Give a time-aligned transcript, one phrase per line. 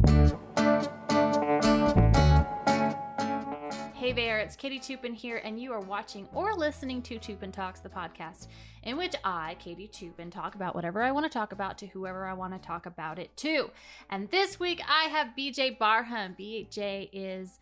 [0.00, 0.12] Hey
[4.14, 7.90] there, it's Katie Toupin here, and you are watching or listening to Toupin Talks, the
[7.90, 8.46] podcast,
[8.82, 12.26] in which I, Katie Toupin, talk about whatever I want to talk about to whoever
[12.26, 13.70] I want to talk about it to.
[14.08, 16.34] And this week I have BJ Barham.
[16.38, 17.58] BJ is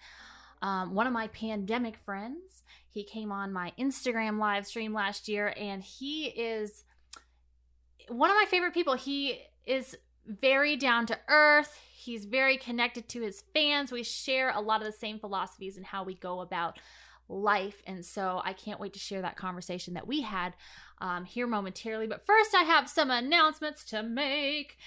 [0.63, 2.63] um, one of my pandemic friends.
[2.89, 6.85] He came on my Instagram live stream last year, and he is
[8.09, 8.95] one of my favorite people.
[8.95, 11.81] He is very down to earth.
[12.09, 13.93] He's very connected to his fans.
[13.93, 16.79] We share a lot of the same philosophies and how we go about
[17.29, 17.83] life.
[17.87, 20.55] And so I can't wait to share that conversation that we had
[21.03, 22.07] um, here momentarily.
[22.07, 24.79] But first, I have some announcements to make.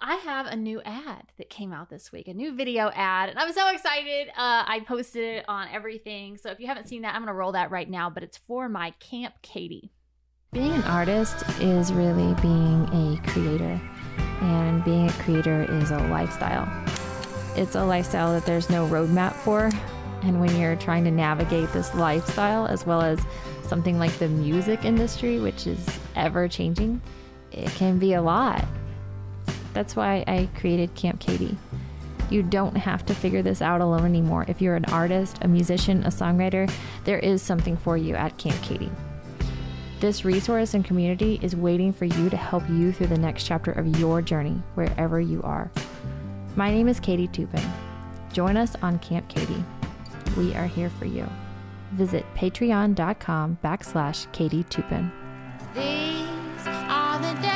[0.00, 3.38] I have a new ad that came out this week, a new video ad, and
[3.38, 4.28] I'm so excited.
[4.30, 6.38] Uh, I posted it on everything.
[6.38, 8.38] So if you haven't seen that, I'm going to roll that right now, but it's
[8.38, 9.92] for my Camp Katie.
[10.54, 13.78] Being an artist is really being a creator
[14.40, 16.68] and being a creator is a lifestyle.
[17.56, 19.70] It's a lifestyle that there's no roadmap for.
[20.22, 23.20] And when you're trying to navigate this lifestyle, as well as
[23.66, 25.86] something like the music industry, which is
[26.16, 27.00] ever changing,
[27.52, 28.64] it can be a lot.
[29.72, 31.56] That's why I created Camp Katie.
[32.30, 34.46] You don't have to figure this out alone anymore.
[34.48, 36.72] If you're an artist, a musician, a songwriter,
[37.04, 38.90] there is something for you at Camp Katie.
[40.00, 43.72] This resource and community is waiting for you to help you through the next chapter
[43.72, 45.70] of your journey, wherever you are.
[46.56, 47.64] My name is Katie Toupin.
[48.32, 49.64] Join us on Camp Katie.
[50.36, 51.26] We are here for you.
[51.92, 55.10] Visit patreon.com backslash Katie Toupin.
[55.74, 57.53] These are the days,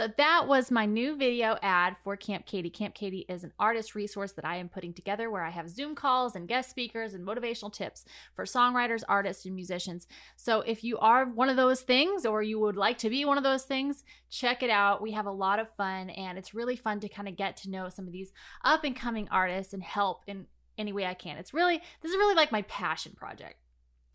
[0.00, 2.70] So that was my new video ad for Camp Katie.
[2.70, 5.94] Camp Katie is an artist resource that I am putting together where I have Zoom
[5.94, 10.06] calls and guest speakers and motivational tips for songwriters, artists, and musicians.
[10.36, 13.36] So if you are one of those things or you would like to be one
[13.36, 15.02] of those things, check it out.
[15.02, 17.70] We have a lot of fun and it's really fun to kind of get to
[17.70, 18.32] know some of these
[18.64, 20.46] up and coming artists and help in
[20.78, 21.36] any way I can.
[21.36, 23.56] It's really, this is really like my passion project.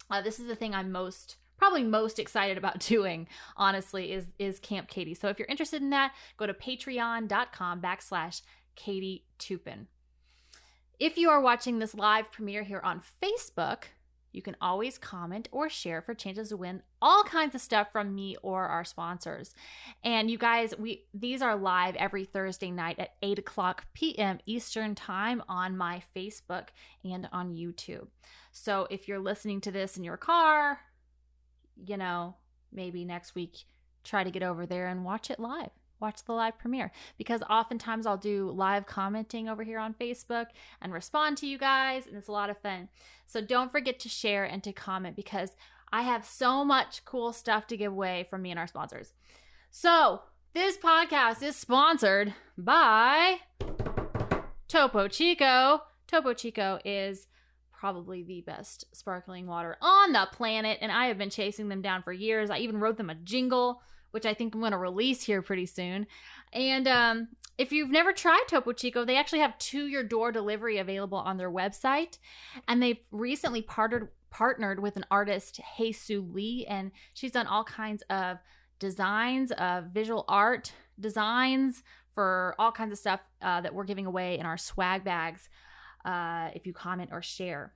[0.10, 3.28] Uh, this is the thing I'm most probably most excited about doing
[3.58, 5.14] honestly is is camp katie.
[5.14, 8.42] So if you're interested in that go to patreon.com backslash
[8.76, 9.88] katie toupin.
[10.98, 13.86] If you are watching this live premiere here on facebook
[14.36, 18.14] you can always comment or share for chances to win all kinds of stuff from
[18.14, 19.56] me or our sponsors.
[20.04, 24.94] And you guys we these are live every thursday night at 8 o'clock pm eastern
[24.94, 26.68] time on my facebook
[27.04, 28.08] and on youtube.
[28.52, 30.82] So if you're listening to this in your car
[31.84, 32.36] you know,
[32.72, 33.66] maybe next week
[34.04, 35.72] try to get over there and watch it live.
[36.00, 40.48] Watch the live premiere because oftentimes I'll do live commenting over here on Facebook
[40.82, 42.90] and respond to you guys, and it's a lot of fun.
[43.26, 45.56] So don't forget to share and to comment because
[45.92, 49.14] I have so much cool stuff to give away from me and our sponsors.
[49.72, 50.22] So,
[50.54, 53.40] this podcast is sponsored by
[54.68, 55.82] Topo Chico.
[56.08, 57.28] Topo Chico is
[57.80, 62.04] probably the best sparkling water on the planet, and I have been chasing them down
[62.04, 62.50] for years.
[62.50, 63.82] I even wrote them a jingle,
[64.12, 66.08] which I think I'm going to release here pretty soon.
[66.54, 67.28] And um,
[67.58, 71.38] if you've never tried Topo Chico, they actually have to your door delivery available on
[71.38, 72.18] their website,
[72.68, 77.64] and they've recently partnered partnered with an artist, Hey Sue Lee, and she's done all
[77.64, 78.38] kinds of
[78.80, 84.38] designs of visual art designs for all kinds of stuff uh, that we're giving away
[84.38, 85.50] in our swag bags
[86.06, 87.74] uh, if you comment or share.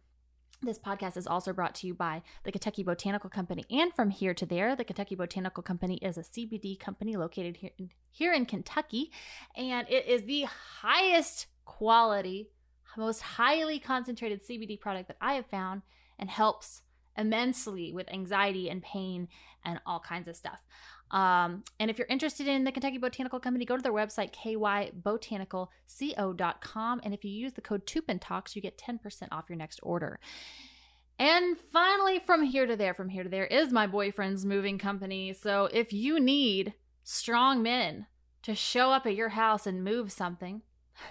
[0.61, 4.33] This podcast is also brought to you by the Kentucky Botanical Company and from here
[4.33, 4.75] to there.
[4.75, 9.09] The Kentucky Botanical Company is a CBD company located here in, here in Kentucky,
[9.55, 10.43] and it is the
[10.81, 12.49] highest quality,
[12.97, 15.83] most highly concentrated CBD product that I have found
[16.17, 16.81] and helps
[17.17, 19.29] immensely with anxiety and pain
[19.63, 20.61] and all kinds of stuff.
[21.11, 27.01] Um, and if you're interested in the Kentucky Botanical Company, go to their website, kybotanicalco.com.
[27.03, 30.19] And if you use the code TOUPINTALKS, you get 10% off your next order.
[31.17, 35.33] And finally, from here to there, from here to there is my boyfriend's moving company.
[35.33, 38.05] So if you need strong men
[38.43, 40.61] to show up at your house and move something,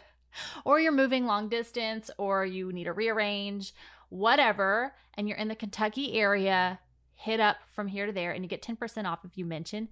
[0.65, 3.75] or you're moving long distance, or you need to rearrange,
[4.09, 6.81] whatever, and you're in the Kentucky area,
[7.19, 9.89] hit up from here to there and you get 10% off if you mention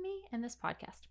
[0.00, 1.08] me and this podcast.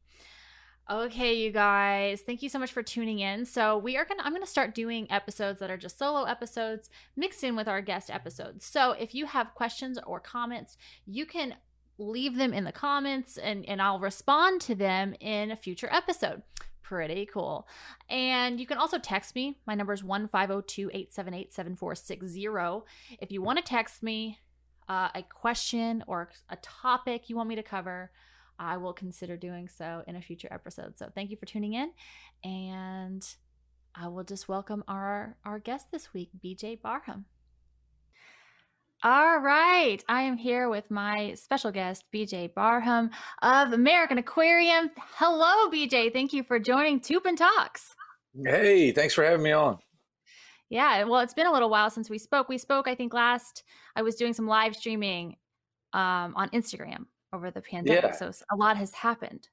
[0.89, 3.45] Okay, you guys, thank you so much for tuning in.
[3.45, 6.24] So, we are going to I'm going to start doing episodes that are just solo
[6.24, 8.66] episodes mixed in with our guest episodes.
[8.66, 11.54] So, if you have questions or comments, you can
[12.00, 16.42] leave them in the comments and and I'll respond to them in a future episode
[16.81, 17.68] pretty cool.
[18.10, 19.60] And you can also text me.
[19.68, 22.48] My number is 1 878 7460.
[23.21, 24.39] If you want to text me
[24.89, 28.12] uh, a question or a topic you want me to cover,
[28.57, 30.97] I will consider doing so in a future episode.
[30.97, 31.91] So thank you for tuning in.
[32.44, 33.25] And
[33.95, 37.25] I will just welcome our, our guest this week, BJ Barham.
[39.01, 40.03] All right.
[40.09, 43.12] I am here with my special guest, BJ Barham
[43.42, 44.89] of American Aquarium.
[45.13, 46.12] Hello, BJ.
[46.12, 47.95] Thank you for joining Toupin Talks.
[48.44, 49.77] Hey, thanks for having me on.
[50.69, 52.48] Yeah, well, it's been a little while since we spoke.
[52.48, 53.63] We spoke, I think, last
[53.95, 55.36] I was doing some live streaming
[55.94, 58.04] um, on Instagram over the pandemic.
[58.04, 58.12] Yeah.
[58.12, 59.50] So a lot has happened.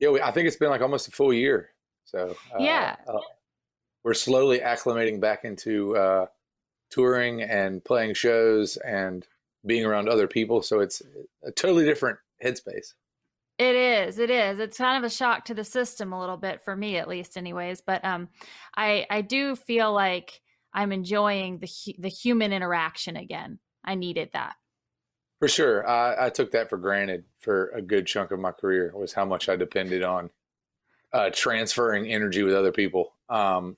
[0.00, 1.70] Yeah, we, I think it's been like almost a full year.
[2.04, 2.96] So uh, Yeah.
[3.06, 3.20] uh,
[4.02, 6.26] we're slowly acclimating back into uh,
[6.90, 9.26] touring and playing shows and
[9.64, 10.60] being around other people.
[10.60, 11.02] So it's
[11.44, 12.94] a totally different headspace.
[13.58, 14.18] It is.
[14.18, 14.58] It is.
[14.58, 17.36] It's kind of a shock to the system a little bit for me, at least,
[17.36, 17.82] anyways.
[17.82, 18.28] But um,
[18.76, 20.40] I I do feel like
[20.72, 21.68] I'm enjoying the
[21.98, 23.60] the human interaction again.
[23.84, 24.54] I needed that.
[25.38, 28.92] For sure, I, I took that for granted for a good chunk of my career.
[28.94, 30.30] Was how much I depended on
[31.12, 33.76] uh, transferring energy with other people, um,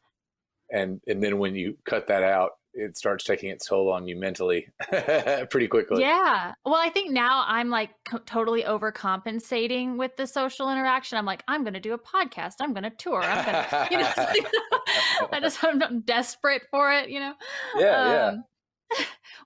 [0.70, 4.16] and and then when you cut that out, it starts taking its toll on you
[4.16, 4.68] mentally
[5.50, 6.02] pretty quickly.
[6.02, 6.52] Yeah.
[6.64, 11.16] Well, I think now I'm like co- totally overcompensating with the social interaction.
[11.16, 12.54] I'm like, I'm going to do a podcast.
[12.60, 13.22] I'm going to tour.
[13.22, 17.08] I'm going to, you know, I just I'm, desperate for it.
[17.08, 17.34] You know.
[17.76, 18.26] Yeah, yeah.
[18.28, 18.44] Um,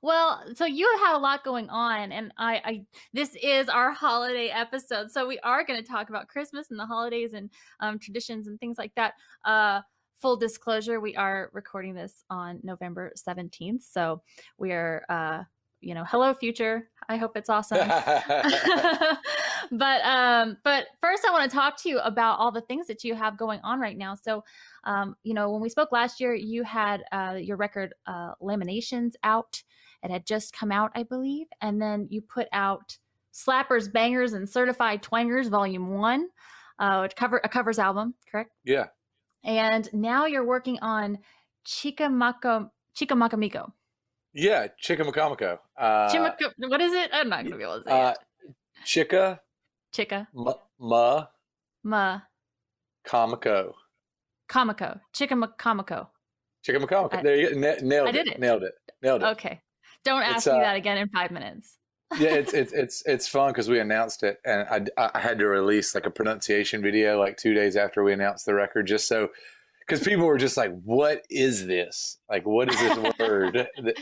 [0.02, 4.48] well, so you have a lot going on, and I, I this is our holiday
[4.48, 7.50] episode, so we are going to talk about Christmas and the holidays and
[7.80, 9.14] um, traditions and things like that.
[9.44, 9.80] Uh,
[10.20, 14.22] full disclosure, we are recording this on November seventeenth, so
[14.58, 15.42] we are, uh,
[15.80, 16.88] you know, hello future.
[17.08, 17.78] I hope it's awesome.
[19.70, 23.04] but um but first i want to talk to you about all the things that
[23.04, 24.42] you have going on right now so
[24.84, 29.16] um you know when we spoke last year you had uh your record uh lamentations
[29.22, 29.62] out
[30.02, 32.96] it had just come out i believe and then you put out
[33.32, 36.28] slappers bangers and certified twangers volume one
[36.78, 38.86] uh which cover a covers album correct yeah.
[39.44, 41.18] And now you're working on
[41.66, 43.70] chikamaka chikamakamico
[44.32, 45.58] Yeah, Chicamacomico.
[45.76, 48.18] Uh, Chimaka, what is it i'm not gonna be able to say uh, it
[48.84, 49.38] Chicka
[49.94, 51.26] chika ma, ma
[51.84, 52.20] ma
[53.06, 53.72] Comico.
[54.48, 56.08] Kamako, Chikamakamico.
[56.66, 57.14] Chicamacomico.
[57.14, 57.60] I- There you go.
[57.60, 58.12] Na- nailed I it.
[58.12, 58.40] did it.
[58.40, 58.74] Nailed it.
[59.02, 59.26] Nailed it.
[59.26, 59.60] Okay.
[60.04, 61.78] Don't ask It's, me uh, that again in five minutes.
[62.18, 65.46] Yeah, it's it's it's it's fun because we announced it, and I I had to
[65.46, 69.28] release like a pronunciation video like two days after we announced the record, just so
[69.80, 72.18] because people were just like, "What is this?
[72.28, 73.94] Like, what is this word?" and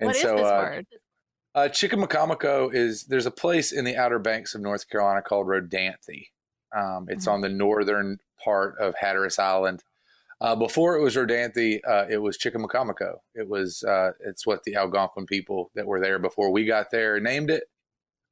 [0.00, 0.86] What is so, this uh, word?
[1.54, 6.28] Uh, Chicamacomico is there's a place in the Outer Banks of North Carolina called Rodanthe.
[6.76, 7.32] Um, it's Mhm.
[7.32, 9.82] on the northern part of Hatteras Island.
[10.40, 13.18] Uh, before it was Rodanthe, uh, it was Chicamacomico.
[13.34, 17.18] It was uh, it's what the Algonquin people that were there before we got there
[17.18, 17.64] named it.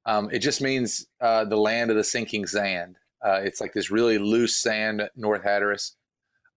[0.04, 2.96] Um, it just means uh, the land of the sinking sand.
[3.24, 5.96] Uh, it's like this really loose sand, North Hatteras.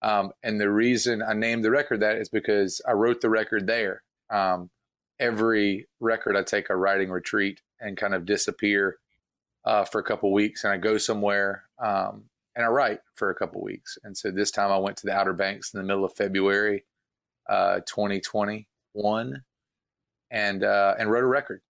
[0.04, 3.66] Um, and the reason I named the record that is because I wrote the record
[3.66, 4.04] there.
[4.30, 4.70] Um,
[5.20, 8.98] every record I take a writing retreat and kind of disappear
[9.66, 12.26] uh, for a couple weeks, and I go somewhere um,
[12.60, 13.98] and I write for a couple weeks.
[14.04, 16.84] And so this time I went to the Outer Banks in the middle of February,
[17.50, 19.42] uh, 2021,
[20.30, 21.62] and uh, and wrote a record.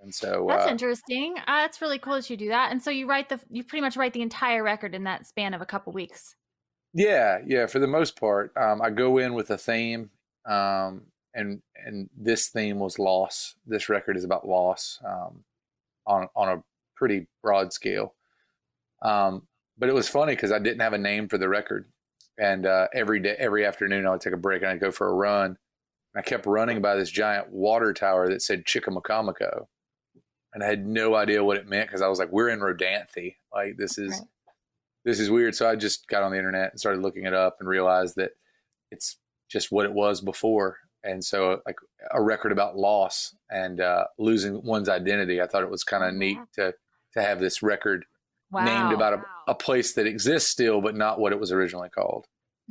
[0.00, 1.36] And so That's uh, interesting.
[1.38, 2.72] Uh, that's really cool that you do that.
[2.72, 5.54] And so you write the you pretty much write the entire record in that span
[5.54, 6.34] of a couple weeks.
[6.92, 7.66] Yeah, yeah.
[7.66, 10.10] For the most part, um, I go in with a theme,
[10.46, 13.54] um, and and this theme was loss.
[13.68, 15.44] This record is about loss um,
[16.08, 16.62] on on a
[16.96, 18.14] pretty broad scale.
[19.00, 19.46] Um,
[19.78, 21.90] but it was funny because I didn't have a name for the record,
[22.38, 25.08] and uh, every day, every afternoon, I would take a break and I'd go for
[25.08, 25.56] a run.
[26.16, 29.66] I kept running by this giant water tower that said Chicamacomico,
[30.52, 33.36] and I had no idea what it meant because I was like, "We're in Rodanthe.
[33.52, 34.28] Like this is." Right.
[35.04, 35.54] this is weird.
[35.54, 38.30] So I just got on the internet and started looking it up and realized that
[38.90, 39.18] it's
[39.50, 40.78] just what it was before.
[41.02, 41.76] And so, like
[42.12, 46.14] a record about loss and uh, losing one's identity, I thought it was kind of
[46.14, 46.74] neat to
[47.14, 48.06] to have this record
[48.54, 48.64] Wow.
[48.64, 52.26] named about a, a place that exists still, but not what it was originally called.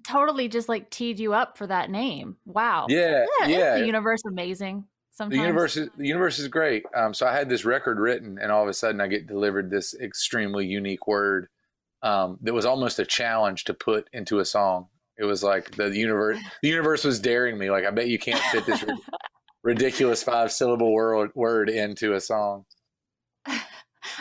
[0.07, 2.37] totally just like teed you up for that name.
[2.45, 2.87] Wow.
[2.89, 3.47] Yeah, Yeah.
[3.47, 3.77] yeah.
[3.79, 4.85] The universe amazing.
[5.11, 5.37] Sometimes.
[5.37, 6.83] the universe is the universe is great.
[6.95, 9.69] Um, so I had this record written, and all of a sudden I get delivered
[9.69, 11.47] this extremely unique word
[12.01, 14.87] um, that was almost a challenge to put into a song.
[15.17, 17.69] It was like the universe the universe was daring me.
[17.69, 18.83] Like I bet you can't fit this
[19.63, 22.65] ridiculous five syllable word word into a song.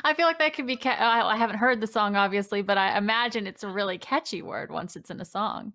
[0.04, 0.76] I feel like that could be.
[0.76, 4.42] Ca- I, I haven't heard the song obviously, but I imagine it's a really catchy
[4.42, 5.72] word once it's in a song.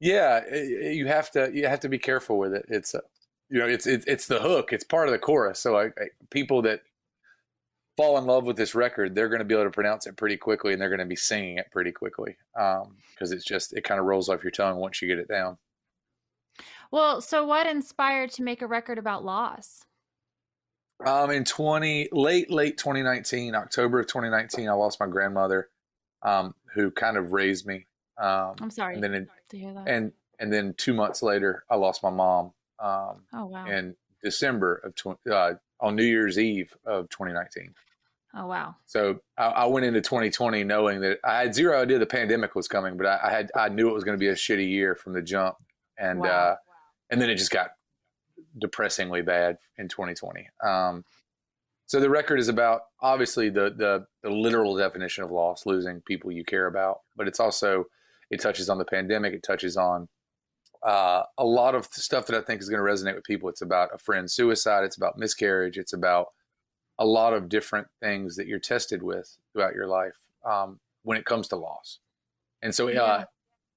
[0.00, 2.66] Yeah, you have to you have to be careful with it.
[2.68, 3.00] It's uh,
[3.48, 4.72] you know it's it's, it's the hook.
[4.72, 5.58] It's part of the chorus.
[5.58, 6.82] So I, I, people that
[7.96, 10.36] fall in love with this record, they're going to be able to pronounce it pretty
[10.36, 13.98] quickly, and they're going to be singing it pretty quickly because it's just it kind
[13.98, 15.58] of rolls off your tongue once you get it down.
[16.90, 19.84] Well, so what inspired to make a record about loss?
[21.04, 25.68] Um, in twenty late late twenty nineteen, October of twenty nineteen, I lost my grandmother,
[26.22, 27.86] um, who kind of raised me.
[28.16, 29.86] Um, I'm sorry and then to hear that.
[29.88, 32.52] and and then two months later, I lost my mom.
[32.80, 33.66] Um, oh wow.
[33.66, 37.74] in December of tw- uh, on New Year's Eve of 2019.
[38.34, 38.74] oh wow.
[38.86, 42.66] So I, I went into 2020 knowing that I had zero idea the pandemic was
[42.68, 44.94] coming, but I, I had I knew it was going to be a shitty year
[44.96, 45.56] from the jump,
[45.96, 46.28] and Wow.
[46.28, 46.56] uh,
[47.10, 47.70] and then it just got
[48.58, 50.48] depressingly bad in 2020.
[50.62, 51.04] Um,
[51.86, 56.30] so the record is about obviously the, the the literal definition of loss, losing people
[56.30, 57.86] you care about, but it's also
[58.30, 59.32] it touches on the pandemic.
[59.32, 60.08] It touches on
[60.82, 63.48] uh, a lot of stuff that I think is going to resonate with people.
[63.48, 64.84] It's about a friend's suicide.
[64.84, 65.78] It's about miscarriage.
[65.78, 66.28] It's about
[66.98, 71.24] a lot of different things that you're tested with throughout your life um, when it
[71.24, 72.00] comes to loss.
[72.60, 73.24] And so, uh, Yeah.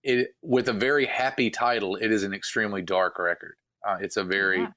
[0.04, 3.56] it with a very happy title, it is an extremely dark record.
[3.88, 4.70] Uh, it's a very Yeah.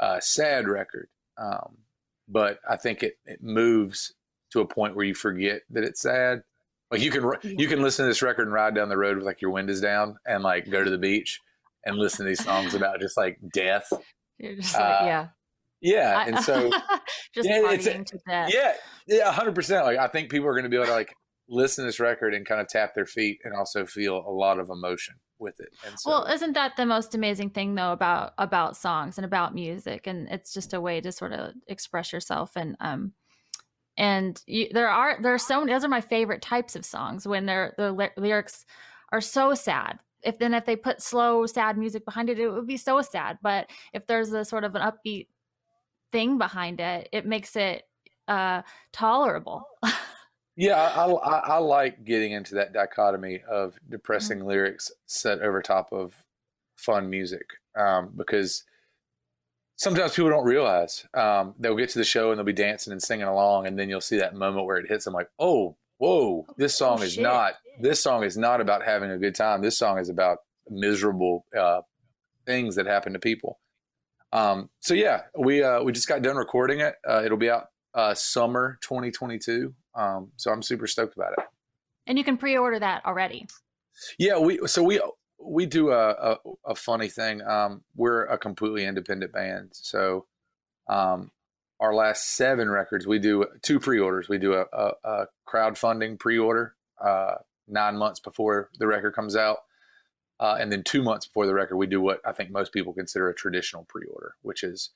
[0.00, 1.08] uh, sad record,
[1.38, 1.78] um,
[2.28, 4.12] but I think it it moves
[4.52, 6.42] to a point where you forget that it's sad.
[6.90, 9.26] Like you can you can listen to this record and ride down the road with
[9.26, 11.40] like your windows down and like go to the beach
[11.84, 13.88] and listen to these songs about just like death.
[14.38, 15.26] You're just like, uh, yeah.
[15.80, 16.70] Yeah, I- and so
[17.34, 18.50] just Yeah, partying to death.
[18.54, 18.74] yeah,
[19.06, 19.84] yeah, hundred percent.
[19.86, 21.14] Like I think people are going to be able to like
[21.48, 24.58] listen to this record and kind of tap their feet and also feel a lot
[24.58, 25.68] of emotion with it.
[25.98, 30.06] So, Well, isn't that the most amazing thing though about about songs and about music?
[30.06, 33.12] And it's just a way to sort of express yourself and um
[33.96, 37.26] and you, there are there are so many those are my favorite types of songs
[37.26, 38.64] when they're the ly- lyrics
[39.12, 39.98] are so sad.
[40.22, 43.38] If then if they put slow sad music behind it, it would be so sad.
[43.42, 45.28] But if there's a sort of an upbeat
[46.12, 47.84] thing behind it, it makes it
[48.28, 49.64] uh tolerable.
[50.56, 54.48] yeah, I, I I like getting into that dichotomy of depressing Mm-hmm.
[54.48, 56.14] lyrics set over top of
[56.76, 57.46] fun music
[57.76, 58.64] um, because
[59.76, 63.02] sometimes people don't realize um, they'll get to the show and they'll be dancing and
[63.02, 66.46] singing along, and then you'll see that moment where it hits them like, oh, whoa,
[66.56, 67.22] this song is shit.
[67.22, 69.62] not this song is not about having a good time.
[69.62, 70.38] This song is about
[70.70, 71.80] miserable uh,
[72.46, 73.58] things that happen to people.
[74.32, 76.94] Um, so yeah, we uh, we just got done recording it.
[77.08, 79.74] Uh, it'll be out uh, summer 2022.
[79.94, 81.44] Um, so I'm super stoked about it.
[82.06, 83.46] and you can pre-order that already.
[84.18, 85.00] Yeah, we so we
[85.40, 87.42] we do a a, a funny thing.
[87.42, 90.26] Um, we're a completely independent band, so
[90.88, 91.30] um,
[91.80, 94.28] our last seven records we do two pre-orders.
[94.28, 96.74] We do a, a, a crowdfunding pre-order
[97.04, 97.36] uh,
[97.68, 99.58] nine months before the record comes out,
[100.40, 102.92] uh, and then two months before the record we do what I think most people
[102.92, 104.90] consider a traditional pre-order, which is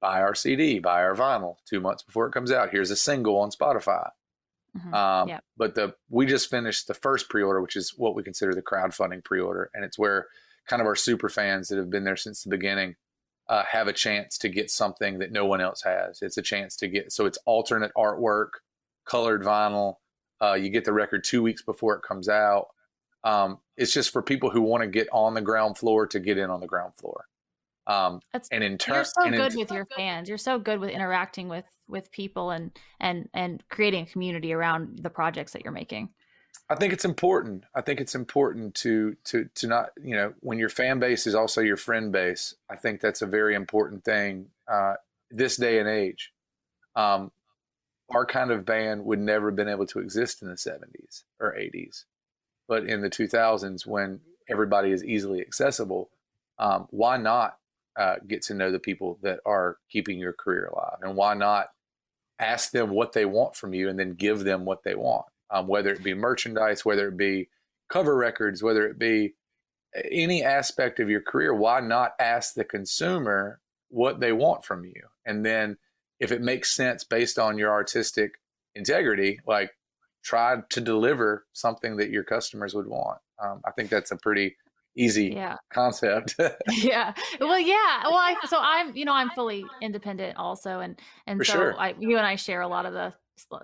[0.00, 2.70] buy our CD, buy our vinyl two months before it comes out.
[2.70, 4.10] Here's a single on Spotify.
[4.76, 4.94] Mhm.
[4.94, 5.44] Um, Yep.
[5.56, 9.24] But the we just finished the first pre-order, which is what we consider the crowdfunding
[9.24, 10.28] pre-order, and it's where
[10.66, 12.96] kind of our super fans that have been there since the beginning
[13.48, 16.20] uh, have a chance to get something that no one else has.
[16.22, 18.48] It's a chance to get so it's alternate artwork,
[19.04, 19.96] colored vinyl.
[20.42, 22.68] Uh, you get the record two weeks before it comes out.
[23.24, 26.38] Um, it's just for people who want to get on the ground floor to get
[26.38, 27.26] in on the ground floor.
[27.86, 30.28] Um, That's and in turn, you're so and in- good with your fans.
[30.28, 34.98] You're so good with interacting with with people and and and creating a community around
[35.02, 36.10] the projects that you're making.
[36.68, 37.64] I think it's important.
[37.74, 41.34] I think it's important to to to not you know when your fan base is
[41.34, 42.54] also your friend base.
[42.68, 44.94] I think that's a very important thing uh,
[45.30, 46.32] this day and age.
[46.96, 47.30] Um,
[48.10, 51.52] our kind of band would never have been able to exist in the '70s or
[51.52, 52.04] '80s,
[52.66, 56.10] but in the 2000s when everybody is easily accessible,
[56.58, 57.58] um, why not
[57.96, 61.68] uh, get to know the people that are keeping your career alive, and why not
[62.38, 65.26] ask them what they want from you and then give them what they want?
[65.50, 67.48] um, whether it be merchandise, whether it be
[67.88, 69.34] cover records, whether it be
[70.10, 75.02] any aspect of your career, why not ask the consumer what they want from you?
[75.24, 75.78] And then
[76.18, 78.32] if it makes sense based on your artistic
[78.74, 79.70] integrity, like
[80.22, 83.18] try to deliver something that your customers would want.
[83.42, 84.56] Um, I think that's a pretty
[84.96, 85.56] easy Yeah.
[85.72, 86.36] concept.
[86.70, 91.40] yeah well yeah well I, so i'm you know i'm fully independent also and and
[91.40, 91.74] For so sure.
[91.78, 93.12] I, you and i share a lot of the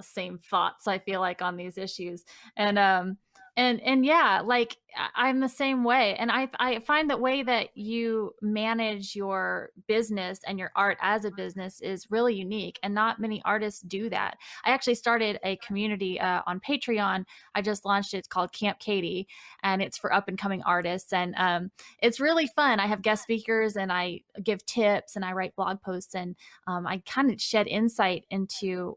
[0.03, 2.25] same thoughts i feel like on these issues
[2.57, 3.17] and um
[3.56, 4.78] and and yeah like
[5.14, 10.40] i'm the same way and i i find the way that you manage your business
[10.47, 14.37] and your art as a business is really unique and not many artists do that.
[14.64, 17.25] I actually started a community uh, on patreon.
[17.54, 18.18] I just launched it.
[18.18, 19.28] It's called camp katie
[19.62, 22.80] and it's for up and coming artists and um, it's really fun.
[22.80, 26.87] I have guest speakers and i give tips and i write blog posts and um,
[26.87, 28.97] i kind of shed insight into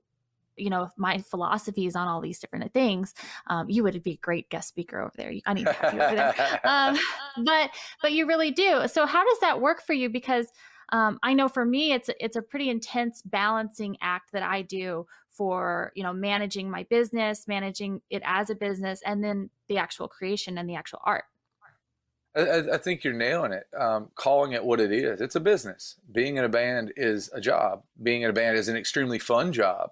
[0.57, 3.13] you know my philosophies on all these different things
[3.47, 6.01] um, you would be a great guest speaker over there i need to have you
[6.01, 6.97] over there um,
[7.43, 7.71] but
[8.01, 10.47] but you really do so how does that work for you because
[10.89, 15.05] um, i know for me it's it's a pretty intense balancing act that i do
[15.31, 20.07] for you know managing my business managing it as a business and then the actual
[20.07, 21.25] creation and the actual art
[22.35, 23.65] I, I think you're nailing it.
[23.77, 25.21] Um, calling it what it is.
[25.21, 25.95] It's a business.
[26.11, 27.83] Being in a band is a job.
[28.03, 29.91] Being in a band is an extremely fun job.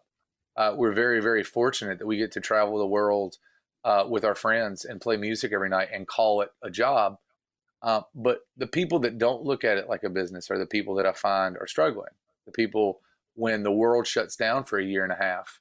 [0.55, 3.37] Uh, we're very, very fortunate that we get to travel the world
[3.83, 7.17] uh, with our friends and play music every night and call it a job.
[7.81, 10.95] Uh, but the people that don't look at it like a business are the people
[10.95, 12.13] that I find are struggling.
[12.45, 13.01] The people
[13.35, 15.59] when the world shuts down for a year and a half.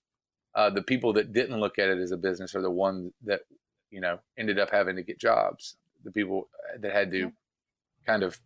[0.54, 3.40] Uh, the people that didn't look at it as a business are the ones that
[3.90, 5.76] you know ended up having to get jobs.
[6.04, 7.30] The people that had to Yeah.
[8.06, 8.38] kind of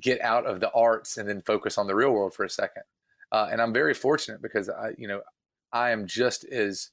[0.00, 2.82] get out of the arts and then focus on the real world for a second.
[3.32, 5.22] Uh, and I'm very fortunate because I, you know,
[5.76, 6.90] I am just as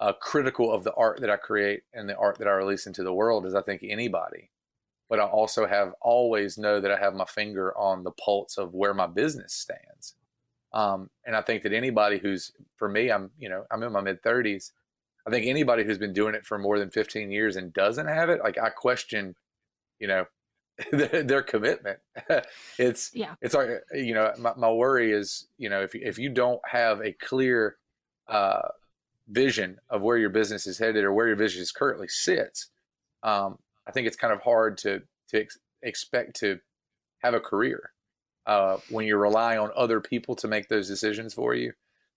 [0.00, 3.04] uh, critical of the art that I create and the art that I release into
[3.04, 4.50] the world as I think anybody.
[5.08, 8.74] But I also have always know that I have my finger on the pulse of
[8.74, 10.14] where my business stands.
[10.72, 14.00] Um, and I think that anybody who's, for me, I'm, you know, I'm in my
[14.00, 14.72] mid 30s.
[15.26, 18.28] I think anybody who's been doing it for more than 15 years and doesn't have
[18.30, 19.36] it, like I question,
[20.00, 20.24] you know,
[20.92, 21.98] their, their commitment.
[22.78, 23.34] it's, Yeah.
[23.40, 27.00] it's our, you know, my, my worry is, you know, if, if you don't have
[27.00, 27.76] a clear
[28.30, 28.68] uh,
[29.28, 32.68] vision of where your business is headed or where your business currently sits,
[33.22, 36.58] um, I think it's kind of hard to, to ex- expect to
[37.18, 37.92] have a career
[38.46, 41.72] uh, when you're relying on other people to make those decisions for you.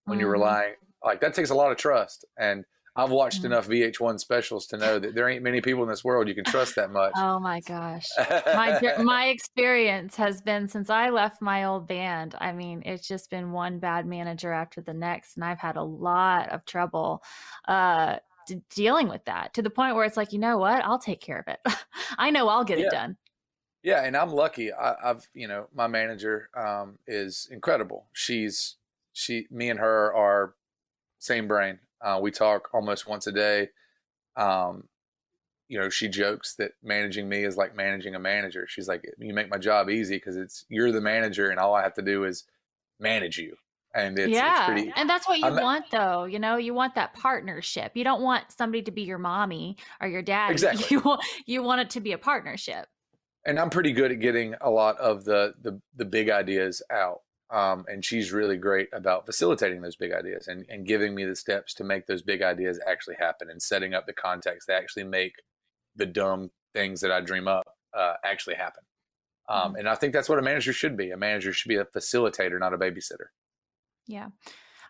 [0.05, 0.34] When you're Mhm.
[0.34, 2.25] relying, like that takes a lot of trust.
[2.38, 3.45] And I've watched Mhm.
[3.45, 6.45] enough VH1 specials to know that there ain't many people in this world you can
[6.45, 7.15] trust that much.
[7.15, 8.19] oh my gosh
[8.51, 12.35] my my experience has been since I left my old band.
[12.39, 15.82] I mean, it's just been one bad manager after the next, and I've had a
[15.84, 17.23] lot of trouble
[17.67, 20.84] uh, d- dealing with that to the point where it's like, you know what?
[20.86, 21.60] I'll take care of it.
[22.19, 22.79] I know I'll get Yeah.
[22.79, 23.17] it done.
[23.84, 24.73] Yeah, and I'm lucky.
[24.73, 28.08] I, I've, you know, my manager um, is incredible.
[28.13, 28.77] She's
[29.13, 30.56] she, me and her are
[31.19, 31.79] same brain.
[32.03, 33.69] Uh, we talk almost once a day.
[34.35, 34.87] Um,
[35.69, 38.65] you know, she jokes that managing me is like managing a manager.
[38.69, 41.81] She's like, you make my job easy because it's you're the manager, and all I
[41.83, 42.43] have to do is
[42.99, 43.55] manage you.
[43.95, 44.93] And it's, yeah, it's pretty.
[44.95, 46.25] and that's what you I'm- want, though.
[46.25, 47.91] You know, you want that partnership.
[47.95, 50.49] You don't want somebody to be your mommy or your dad.
[50.51, 50.85] Exactly.
[50.89, 52.87] You want you want it to be a partnership.
[53.45, 57.21] and I'm pretty good at getting a lot of the the, the big ideas out.
[57.49, 61.36] Um, and she's really great about facilitating those big ideas and, and giving me the
[61.36, 65.03] steps to make those big ideas actually happen and setting up the context to actually
[65.03, 65.36] make
[65.95, 68.84] the dumb things that I dream up uh, actually happen.
[69.49, 71.12] Um, And I think that's what a manager should be.
[71.12, 73.27] A manager should be a facilitator, not a babysitter.
[74.08, 74.29] Yeah.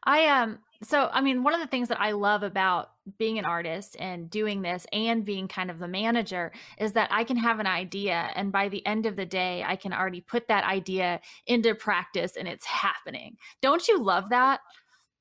[0.06, 3.46] I um so I mean one of the things that I love about being an
[3.46, 7.60] artist and doing this and being kind of the manager is that I can have
[7.60, 11.20] an idea and by the end of the day I can already put that idea
[11.46, 13.38] into practice and it's happening.
[13.62, 14.62] Don't you love that?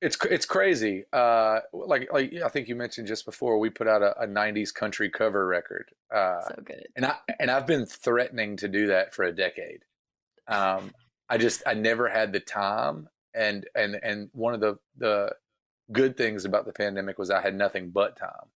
[0.01, 1.05] It's it's crazy.
[1.13, 4.73] Uh, like like I think you mentioned just before, we put out a, a '90s
[4.73, 5.89] country cover record.
[6.13, 6.85] Uh, so good.
[6.97, 9.85] and I and I've been threatening to do that for a decade.
[10.49, 10.91] Um,
[11.29, 15.35] I just I never had the time, and and and one of the the
[15.91, 18.49] good things about the pandemic was I had nothing but time.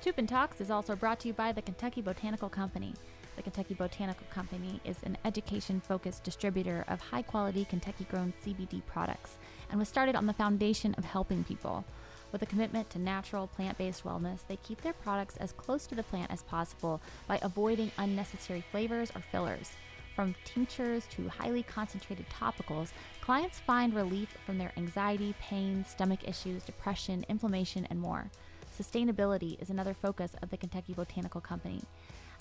[0.00, 2.92] Toupin Talks is also brought to you by the Kentucky Botanical Company.
[3.36, 8.84] The Kentucky Botanical Company is an education focused distributor of high quality Kentucky grown CBD
[8.84, 9.38] products
[9.70, 11.84] and was started on the foundation of helping people.
[12.32, 15.94] With a commitment to natural plant based wellness, they keep their products as close to
[15.94, 19.70] the plant as possible by avoiding unnecessary flavors or fillers.
[20.14, 22.90] From tinctures to highly concentrated topicals,
[23.22, 28.30] clients find relief from their anxiety, pain, stomach issues, depression, inflammation, and more.
[28.78, 31.80] Sustainability is another focus of the Kentucky Botanical Company.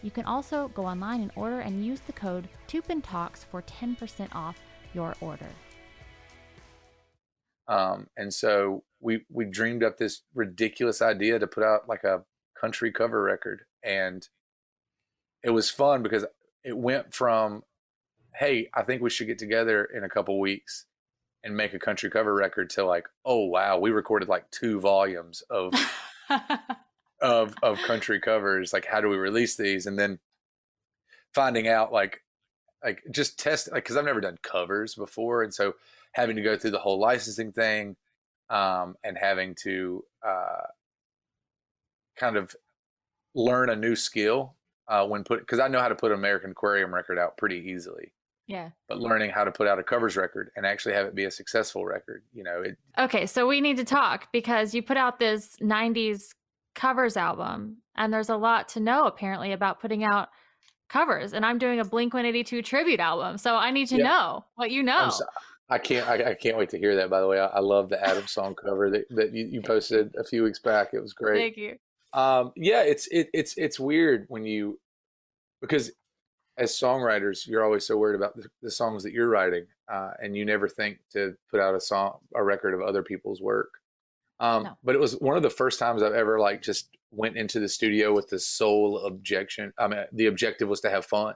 [0.03, 4.59] You can also go online and order and use the code TOUPINTALKS for 10% off
[4.95, 5.51] your order.
[7.69, 12.23] Um, and so we we dreamed up this ridiculous idea to put out like a
[12.59, 14.27] country cover record, and
[15.45, 16.25] it was fun because
[16.65, 17.63] it went from,
[18.35, 20.87] hey, I think we should get together in a couple weeks
[21.45, 25.43] and make a country cover record to like, oh wow, we recorded like two volumes
[25.51, 25.75] of
[27.21, 28.73] of of country covers.
[28.73, 29.87] Like, how do we release these?
[29.87, 30.19] And then
[31.35, 32.23] finding out like
[32.85, 35.75] like just test like because I've never done covers before, and so
[36.13, 37.97] having to go through the whole licensing thing,
[38.51, 40.67] um, and having to uh,
[42.17, 42.55] kind of
[43.35, 44.55] learn a new skill
[44.89, 47.71] uh, when put because I know how to put an American Aquarium record out pretty
[47.71, 48.13] easily,
[48.47, 48.71] yeah.
[48.89, 51.31] but learning how to put out a covers record and actually have it be a
[51.31, 55.19] successful record, you know, it Okay, so we need to talk because you put out
[55.19, 56.31] this 90s
[56.75, 60.29] covers album and there's a lot to know apparently about putting out
[60.89, 63.39] covers and I'm doing a Blink 182 tribute album.
[63.39, 64.05] So I need to Yep.
[64.05, 65.11] know what you know.
[65.69, 66.07] I can't.
[66.07, 67.09] I, I can't wait to hear that.
[67.09, 70.15] By the way, I, I love the Adam song cover that, that you, you posted
[70.19, 70.91] a few weeks back.
[70.93, 71.39] It was great.
[71.39, 71.79] Thank you.
[72.13, 74.79] Um, yeah, it's it, it's it's weird when you
[75.63, 75.91] because
[76.59, 80.37] as songwriters, you're always so worried about the, the songs that you're writing, uh, and
[80.37, 83.71] you never think to put out a song, a record of other people's work.
[84.41, 84.79] Um, No.
[84.83, 87.69] But it was one of the first times I've ever like just went into the
[87.69, 89.73] studio with the sole objection.
[89.79, 91.35] I mean, the objective was to have fun.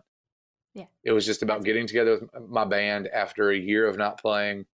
[0.75, 0.87] Yeah.
[1.05, 4.67] It was just about getting together with my band after a year of not playing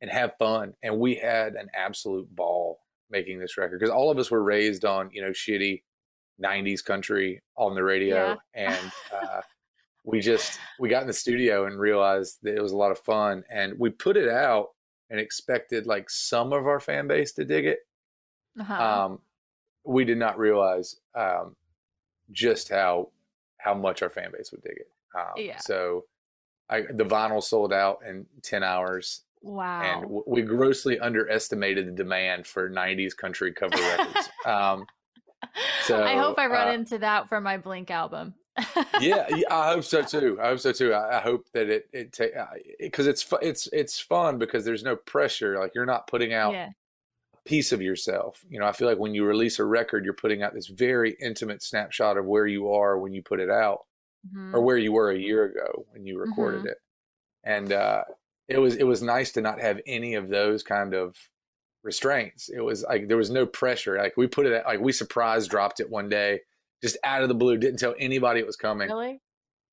[0.00, 0.74] and have fun.
[0.82, 4.84] And we had an absolute ball making this record because all of us were raised
[4.84, 5.82] on, you know, shitty
[6.42, 8.36] 90s country on the radio.
[8.54, 9.40] And uh,
[10.08, 12.98] we just, we got in the studio and realized that it was a lot of
[12.98, 13.44] fun.
[13.50, 14.68] And we put it out
[15.10, 17.80] and expected like some of our fan base to dig it.
[18.58, 18.74] Uh-huh.
[18.74, 19.18] Um,
[19.84, 21.56] we did not realize um,
[22.30, 23.10] just how
[23.58, 24.90] how much our fan base would dig it.
[25.14, 25.58] Um, Yeah.
[25.58, 26.06] So
[26.70, 29.82] I, the vinyl sold out in 10 hours wow.
[29.82, 34.28] and w- we grossly underestimated the demand for 90s country cover records.
[34.46, 34.86] um,
[35.84, 38.34] so, I hope I run uh, into that for my Blink album.
[39.00, 40.38] Yeah, I hope so too.
[40.40, 40.92] I hope so too.
[40.92, 42.18] I, I hope that it it
[42.80, 45.58] because it's fu- it's it's fun because there's no pressure.
[45.58, 46.70] Like you're not putting out yeah.
[47.34, 48.44] a piece of yourself.
[48.48, 51.16] You know, I feel like when you release a record, you're putting out this very
[51.20, 53.80] intimate snapshot of where you are when you put it out,
[54.34, 54.54] Mhm.
[54.54, 56.78] or where you were a year ago when you recorded it.
[57.44, 58.02] And uh,
[58.48, 61.16] it was it was nice to not have any of those kind of
[61.84, 62.48] restraints.
[62.48, 63.96] It was like there was no pressure.
[63.96, 66.40] Like we put it like we surprise dropped it one day,
[66.82, 69.20] just out of the blue, didn't tell anybody it was coming Really?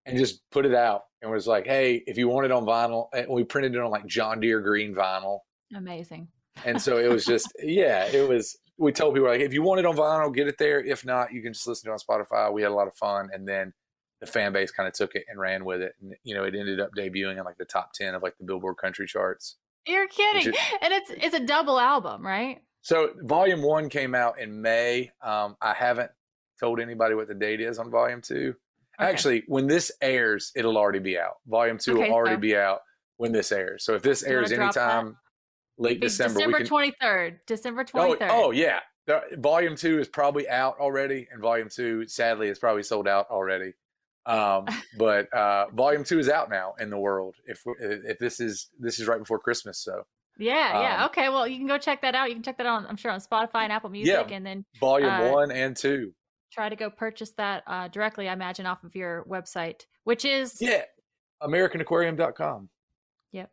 [0.06, 3.08] and just put it out and was like, hey, if you want it on vinyl,
[3.14, 5.40] and we printed it on like John Deere green vinyl.
[5.76, 6.28] Amazing.
[6.64, 8.58] And so it was just, yeah, it was.
[8.78, 10.84] We told people like, if you want it on vinyl, get it there.
[10.84, 12.52] If not, you can just listen to it on Spotify.
[12.52, 13.74] We had a lot of fun, and then
[14.22, 16.56] the fan base kind of took it and ran with it, and you know, it
[16.56, 19.56] ended up debuting in like the top ten of like the Billboard country charts.
[19.88, 20.54] You're kidding.
[20.54, 22.60] is- and it's it's a double album, right?
[22.82, 25.10] So Volume One came out in May.
[25.22, 26.12] Um, I haven't
[26.60, 28.56] told anybody what the date is on Volume Two.
[29.00, 29.10] Okay.
[29.12, 31.36] Actually, when this airs, it'll already be out.
[31.48, 32.80] Volume two Okay, will already so- be out
[33.18, 33.84] when this airs.
[33.84, 35.18] So if this You airs anytime
[35.78, 36.64] late It's December, December
[37.02, 37.40] 23rd.
[37.46, 38.30] December Oh, 23rd.
[38.32, 38.80] oh yeah.
[39.08, 43.30] The, volume two is probably out already, and volume two, sadly, is probably sold out
[43.30, 43.74] already.
[44.26, 44.66] Um,
[44.98, 47.36] but uh, volume two is out now in the world.
[47.46, 50.04] If if this is this is right before Christmas, so
[50.38, 51.04] Yeah, yeah.
[51.04, 52.30] Um, Okay, well, you can go check that out.
[52.30, 54.36] You can check that on, I'm sure, on Spotify and Apple Music, Yeah.
[54.38, 56.14] and then volume Uh, one and two.
[56.52, 60.62] Try to go purchase that uh, directly, I imagine, off of your website, which is
[60.62, 60.84] Yeah,
[61.42, 62.70] AmericanAquarium.com.
[63.32, 63.52] Yep.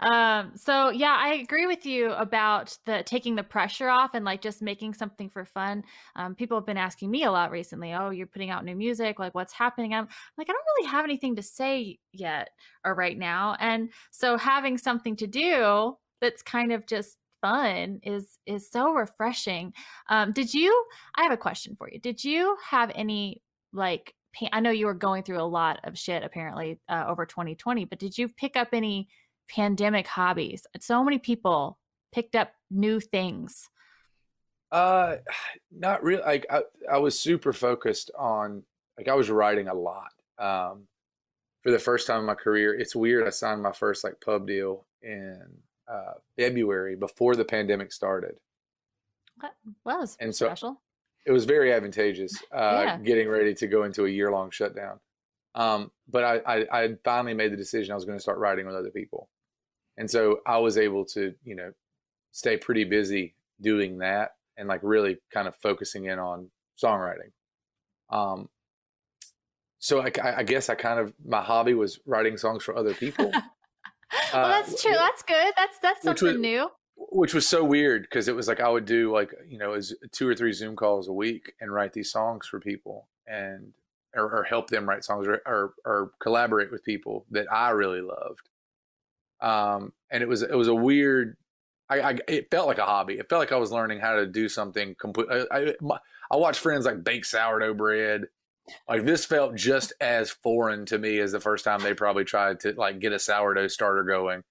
[0.00, 4.40] Um, so yeah, I agree with you about the taking the pressure off and like
[4.40, 5.84] just making something for fun.
[6.16, 9.18] Um, people have been asking me a lot recently, oh, you're putting out new music,
[9.18, 9.94] like what's happening?
[9.94, 12.50] I'm like, I don't really have anything to say yet
[12.84, 13.56] or right now.
[13.60, 19.72] And so having something to do that's kind of just fun is is so refreshing.
[20.08, 20.84] Um, did you
[21.16, 22.00] I have a question for you.
[22.00, 25.98] Did you have any like pa- I know you were going through a lot of
[25.98, 29.08] shit apparently uh, over 2020, but did you pick up any
[29.48, 30.66] pandemic hobbies.
[30.80, 31.78] So many people
[32.12, 33.68] picked up new things.
[34.70, 35.16] Uh,
[35.72, 36.22] not really.
[36.22, 38.62] Like I, I was super focused on
[38.98, 40.10] like I was writing a lot.
[40.38, 40.86] Um,
[41.62, 43.26] for the first time in my career, it's weird.
[43.26, 45.40] I signed my first like pub deal in
[45.88, 48.36] uh, February before the pandemic started.
[49.84, 50.80] Well, was And so- special.
[51.26, 52.32] It was very advantageous.
[52.52, 52.98] Uh, Yeah.
[52.98, 55.00] getting ready to go into a year long shutdown.
[55.54, 58.38] Um, but I, I, I had finally made the decision I was going to start
[58.38, 59.30] writing with other people,
[59.96, 61.72] and so I was able to, you know,
[62.32, 66.50] stay pretty busy doing that and like really kind of focusing in on
[66.82, 67.30] songwriting.
[68.10, 68.48] Um,
[69.78, 73.30] so I, I guess I kind of my hobby was writing songs for other people.
[74.32, 74.92] well, uh, that's true.
[74.92, 75.52] That's good.
[75.56, 76.70] That's that's something was- new.
[76.96, 79.94] which was so weird because it was like I would do like you know as
[80.12, 83.72] two or three Zoom calls a week and write these songs for people and
[84.14, 88.00] or, or help them write songs or, or or collaborate with people that I really
[88.00, 88.48] loved.
[89.40, 91.36] Um, and it was it was a weird.
[91.90, 93.14] I, I it felt like a hobby.
[93.14, 95.28] It felt like I was learning how to do something complete.
[95.30, 95.98] I, I, my,
[96.30, 98.26] I watched friends like bake sourdough bread.
[98.88, 102.60] Like this felt just as foreign to me as the first time they probably tried
[102.60, 104.42] to like get a sourdough starter going.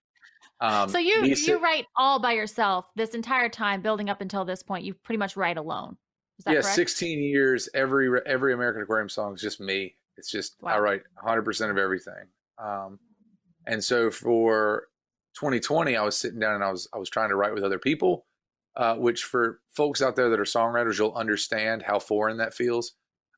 [0.60, 4.46] Um, so you these- you write all by yourself this entire time, building up until
[4.46, 4.86] this point.
[4.86, 5.98] You pretty much write alone.
[6.40, 6.76] Is that yeah, correct?
[6.76, 7.70] 16 years.
[7.74, 9.96] Every every American Aquarium song is just me.
[10.18, 10.82] It's just I Wow.
[10.82, 12.28] write 100 percent of everything.
[12.58, 13.00] Um,
[13.66, 14.88] and so for
[15.36, 17.80] 2020, I was sitting down and I was I was trying to write with other
[17.80, 18.26] people,
[18.76, 22.94] uh, which for folks out there that are songwriters, you'll understand how foreign that feels.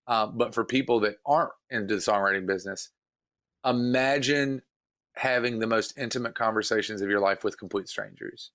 [0.08, 2.89] Um, but for people that aren't into the songwriting business,
[3.65, 4.62] imagine
[5.15, 8.52] having the most intimate conversations of your life with complete strangers.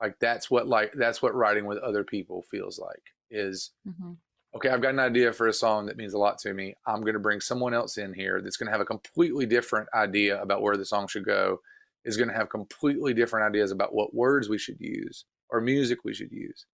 [0.00, 3.02] Like that's what like that's what writing with other people feels like.
[3.30, 4.18] Is Mhm.
[4.54, 6.74] okay, I've got an idea for a song that means a lot to me.
[6.86, 9.88] I'm going to bring someone else in here that's going to have a completely different
[9.94, 11.60] idea about where the song should go,
[12.04, 16.00] is going to have completely different ideas about what words we should use or music
[16.04, 16.66] we should use.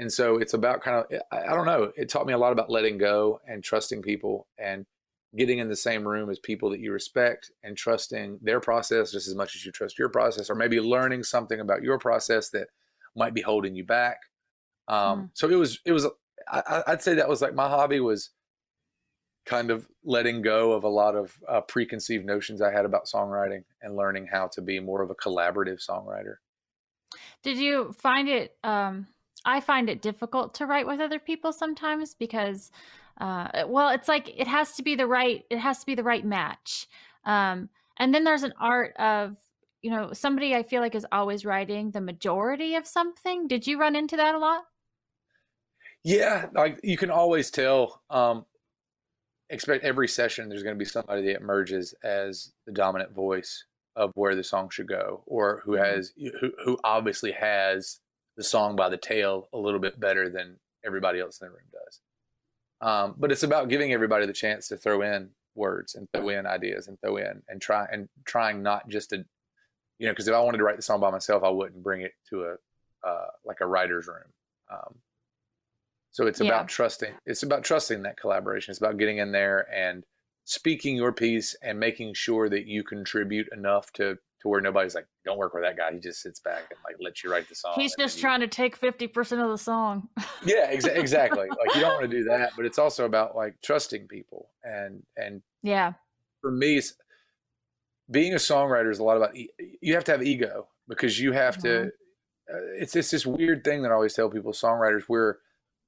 [0.00, 2.70] And so it's about kind of, I, don't know, it taught me a lot about
[2.70, 4.86] letting go and trusting people and
[5.36, 9.28] getting in the same room as people that you respect and trusting their process just
[9.28, 12.68] as much as you trust your process, or maybe learning something about your process that
[13.14, 14.20] might be holding you back.
[14.88, 16.06] Um, So it was, it was,
[16.48, 18.30] I, I'd say that was like my hobby was
[19.44, 23.64] kind of letting go of a lot of uh, preconceived notions I had about songwriting
[23.82, 26.36] and learning how to be more of a collaborative songwriter.
[27.42, 28.56] Did you find it?
[28.64, 29.06] Um,
[29.44, 32.70] I find it difficult to write with other people sometimes because,
[33.18, 35.44] uh, well, it's like it has to be the right.
[35.50, 36.88] It has to be the right match.
[37.24, 39.36] Um, and then there's an art of,
[39.82, 43.48] you know, somebody I feel like is always writing the majority of something.
[43.48, 44.64] Did you run into that a lot?
[46.02, 48.02] Yeah, like you can always tell.
[48.10, 48.46] Um,
[49.50, 53.64] expect every session there's going to be somebody that emerges as the dominant voice
[53.96, 55.84] of where the song should go, or who Mhm.
[55.84, 58.00] has who who obviously has
[58.36, 61.66] the song by the tail a little bit better than everybody else in the room
[61.72, 62.00] does.
[62.80, 66.46] Um, but it's about giving everybody the chance to throw in words and throw in
[66.46, 69.24] ideas and throw in and try and trying not just to,
[69.98, 72.00] you know, because if I wanted to write the song by myself, I wouldn't bring
[72.00, 72.56] it to a
[73.06, 74.32] uh, like a writer's room.
[74.70, 74.94] Um,
[76.10, 76.46] so it's Yeah.
[76.48, 77.14] about trusting.
[77.26, 78.72] It's about trusting that collaboration.
[78.72, 80.04] It's about getting in there and
[80.44, 85.06] speaking your piece and making sure that you contribute enough to to where nobody's like,
[85.24, 87.54] "Don't work with that guy." He just sits back and like lets you write the
[87.54, 87.74] song.
[87.76, 90.08] He's just you- trying to take fifty percent of the song.
[90.44, 91.48] Yeah, exa- exactly.
[91.48, 95.02] like you don't want to do that, but it's also about like trusting people and
[95.16, 95.92] and yeah.
[96.40, 96.94] for me, it's,
[98.10, 99.50] being a songwriter is a lot about e-
[99.80, 101.84] you have to have ego because you have to.
[102.52, 105.36] Uh, it's it's this weird thing that I always tell people: songwriters, we're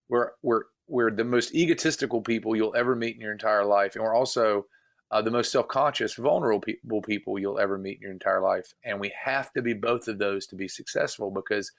[0.09, 4.05] we're we're we're the most egotistical people you'll ever meet in your entire life, and
[4.05, 4.67] we're also
[5.13, 8.73] uh, the most self-conscious, vulnerable people people you'll ever meet in your entire life.
[8.83, 11.71] And we have to be both of those to be successful because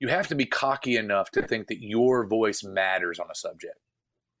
[0.00, 3.78] you have to be cocky enough to think that your voice matters on a subject,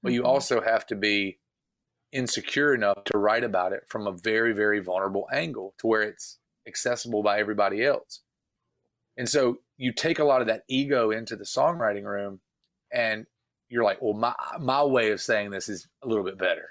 [0.02, 0.26] but you Mhm.
[0.26, 1.38] also have to be
[2.12, 6.38] insecure enough to write about it from a very, very vulnerable angle to where it's
[6.66, 8.22] accessible by everybody else.
[9.18, 12.40] And so you take a lot of that ego into the songwriting room
[12.90, 13.26] and
[13.68, 16.70] you're like, well, my, my way of saying this is a little bit better.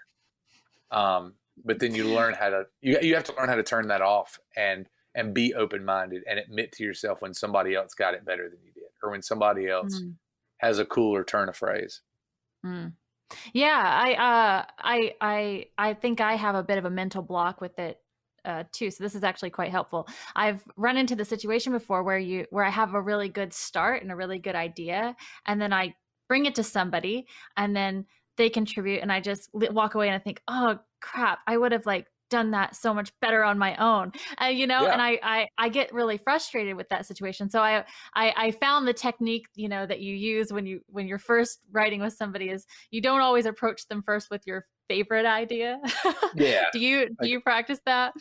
[0.91, 3.87] Um, but then you learn how to, you, you have to learn how to turn
[3.89, 8.25] that off and, and be open-minded and admit to yourself when somebody else got it
[8.25, 10.19] better than you did, or when somebody else Mhm.
[10.57, 12.01] has a cooler turn of phrase.
[12.65, 12.93] Mm.
[13.53, 17.61] Yeah, I uh I I I think I have a bit of a mental block
[17.61, 18.01] with it
[18.45, 18.91] uh too.
[18.91, 20.07] So this is actually quite helpful.
[20.35, 24.03] I've run into the situation before where you where I have a really good start
[24.03, 25.15] and a really good idea
[25.47, 25.95] and then I
[26.29, 30.19] bring it to somebody and then they contribute and I just walk away and I
[30.19, 34.11] think, "Oh crap, I would have like done that so much better on my own."
[34.41, 34.93] Uh, you know, Yeah.
[34.93, 37.49] and I, I I get really frustrated with that situation.
[37.49, 41.07] So I I, I found the technique you know that you use when you when
[41.07, 45.25] you're first writing with somebody is you don't always approach them first with your favorite
[45.27, 45.79] idea
[46.35, 46.65] Yeah.
[46.73, 48.11] do you do you practice that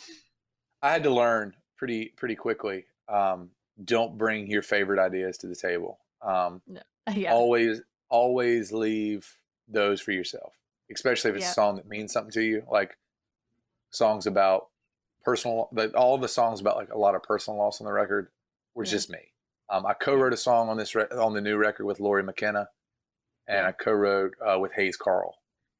[0.82, 2.86] I had to learn pretty pretty quickly.
[3.08, 3.50] Um,
[3.84, 5.98] don't bring your favorite ideas to the table.
[6.22, 6.62] Um,
[7.14, 9.34] yeah Always always leave
[9.68, 10.57] those for yourself,
[10.92, 11.50] especially if it's Yeah.
[11.50, 12.66] a song that means something to you.
[12.70, 12.96] Like
[13.90, 14.68] songs about
[15.24, 18.30] personal, like all the songs about like a lot of personal loss on the record
[18.74, 18.90] were Yeah.
[18.90, 19.32] just me.
[19.70, 22.70] Um, I co-wrote a song on this re- on the new record with Lori McKenna,
[23.46, 25.36] and I co-wrote uh, with Hayes Carll.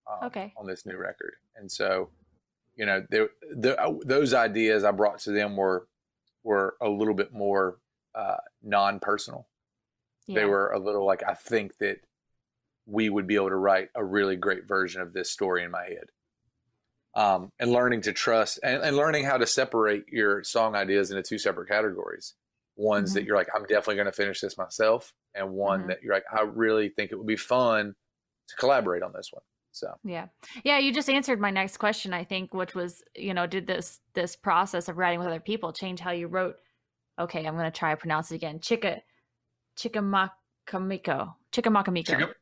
[0.07, 0.53] Um, Okay.
[0.57, 2.11] On this new record, and so
[2.77, 5.89] you know, there, the, uh, those ideas I brought to them were
[6.45, 7.79] were a little bit more
[8.15, 9.47] uh, non-personal.
[10.29, 12.01] They were a little like I think that
[12.91, 15.85] we would be able to write a really great version of this story in my
[15.85, 16.07] head.
[17.15, 21.23] Um, and learning to trust and, and learning how to separate your song ideas into
[21.23, 22.35] two separate categories.
[22.77, 23.27] Ones that Mhm.
[23.27, 25.87] you're like, I'm definitely going to finish this myself, and one Mhm.
[25.89, 27.95] that you're like, I really think it would be fun
[28.49, 29.43] to collaborate on this one.
[29.73, 30.29] So Yeah.
[30.65, 34.01] Yeah, you just answered my next question, I think, which was, you know, did this
[34.15, 36.57] this process of writing with other people change how you wrote
[37.19, 38.61] okay, I'm gonna try to pronounce it again.
[38.61, 39.01] Chika
[39.77, 41.35] Chikamakamiko.
[41.53, 42.05] Chikamakamiko.
[42.07, 42.35] Chicka,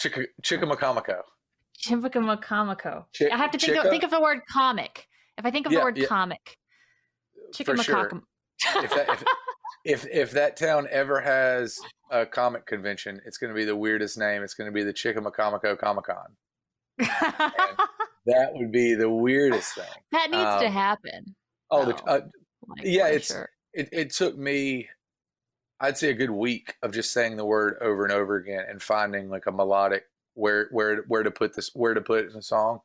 [0.00, 1.20] chicka, chickamacamico.
[1.86, 3.04] Chimakamakamico.
[3.16, 5.06] Chi- I have to think of, think of the word comic.
[5.36, 6.06] If I think of Yeah, the word yeah.
[6.06, 6.56] comic,
[7.52, 7.74] sure.
[8.76, 9.24] If that if,
[9.84, 11.78] if if that town ever has
[12.10, 14.42] a comic convention, it's going to be the weirdest name.
[14.42, 16.36] It's going to be the Chickamacamico Comic Con.
[18.26, 19.84] That would be the weirdest thing.
[20.12, 21.34] that needs to Um, happen.
[21.70, 22.16] Oh, the, Oh.
[22.16, 22.20] uh,
[22.66, 23.48] like, yeah, it's- sure.
[23.72, 24.86] it it took me,
[25.80, 28.82] I'd say, a good week of just saying the word over and over again and
[28.82, 32.36] finding like a melodic where where where to put this where to put it in
[32.36, 32.80] a song.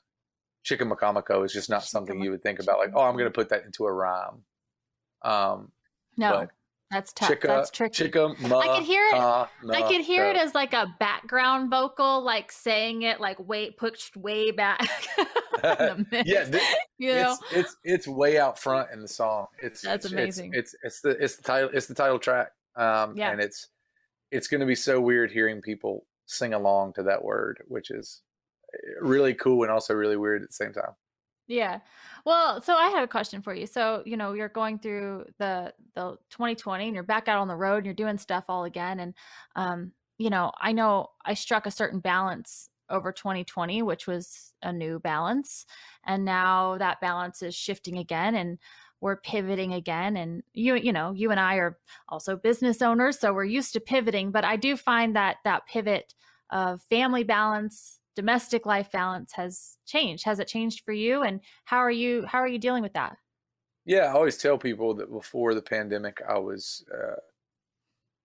[0.66, 2.78] Chicamacomico is just not something you would think about.
[2.80, 4.44] Like, oh, I'm going to put that into a rhyme.
[5.22, 5.72] Um,
[6.16, 6.48] no,
[6.90, 7.30] that's tough.
[7.32, 8.10] chicka, that's tricky.
[8.10, 12.22] chicka, I could hear it- I ma, could hear it as like a background vocal,
[12.24, 14.80] like saying it like way pushed way back.
[15.18, 15.26] in
[15.64, 16.64] the mix, yeah, th-
[16.98, 17.36] you know.
[17.52, 19.48] it's it's it's way out front in the song.
[19.62, 20.52] It's That's it's- amazing.
[20.54, 22.52] It's, it's it's the it's the title it's the title track.
[22.76, 23.32] Um, Yeah.
[23.32, 23.70] and it's
[24.32, 28.24] it's going to be so weird hearing people sing along to that word, which is
[28.76, 30.96] eh, really cool and also really weird at the same time.
[31.48, 31.82] Yeah.
[32.26, 33.68] Well, so I have a question for you.
[33.68, 37.56] So, you know, you're going through the the 2020 and you're back out on the
[37.56, 39.14] road and you're doing stuff all again and
[39.56, 44.72] um, you know, I know I struck a certain balance over 2020, which was a
[44.72, 45.66] new balance,
[46.06, 48.58] and now that balance is shifting again and
[49.04, 51.78] we're pivoting again and you you know, you and I are
[52.10, 56.14] also business owners, so we're used to pivoting, but I do find that that pivot
[56.50, 61.78] of family balance domestic life balance has changed has it changed for you and how
[61.78, 63.18] are you how are you dealing with that
[63.86, 67.20] Yeah, I always tell people that before the pandemic, I was uh,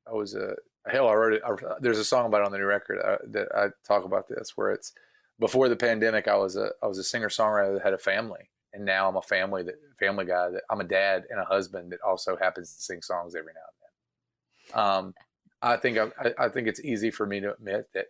[0.09, 0.55] I was a
[0.87, 1.09] hell.
[1.09, 1.43] I wrote it.
[1.45, 4.29] I, there's a song about it on the new record uh, that I talk about
[4.29, 4.93] this, where it's
[5.41, 6.29] before the pandemic.
[6.29, 9.17] I was a I was a singer songwriter that had a family, and now I'm
[9.17, 10.51] a family that family guy.
[10.51, 14.79] That I'm a dad and a husband that also happens to sing songs every now
[14.79, 14.81] and then.
[14.81, 15.15] Um,
[15.61, 18.07] I think I, I think it's easy for me to admit that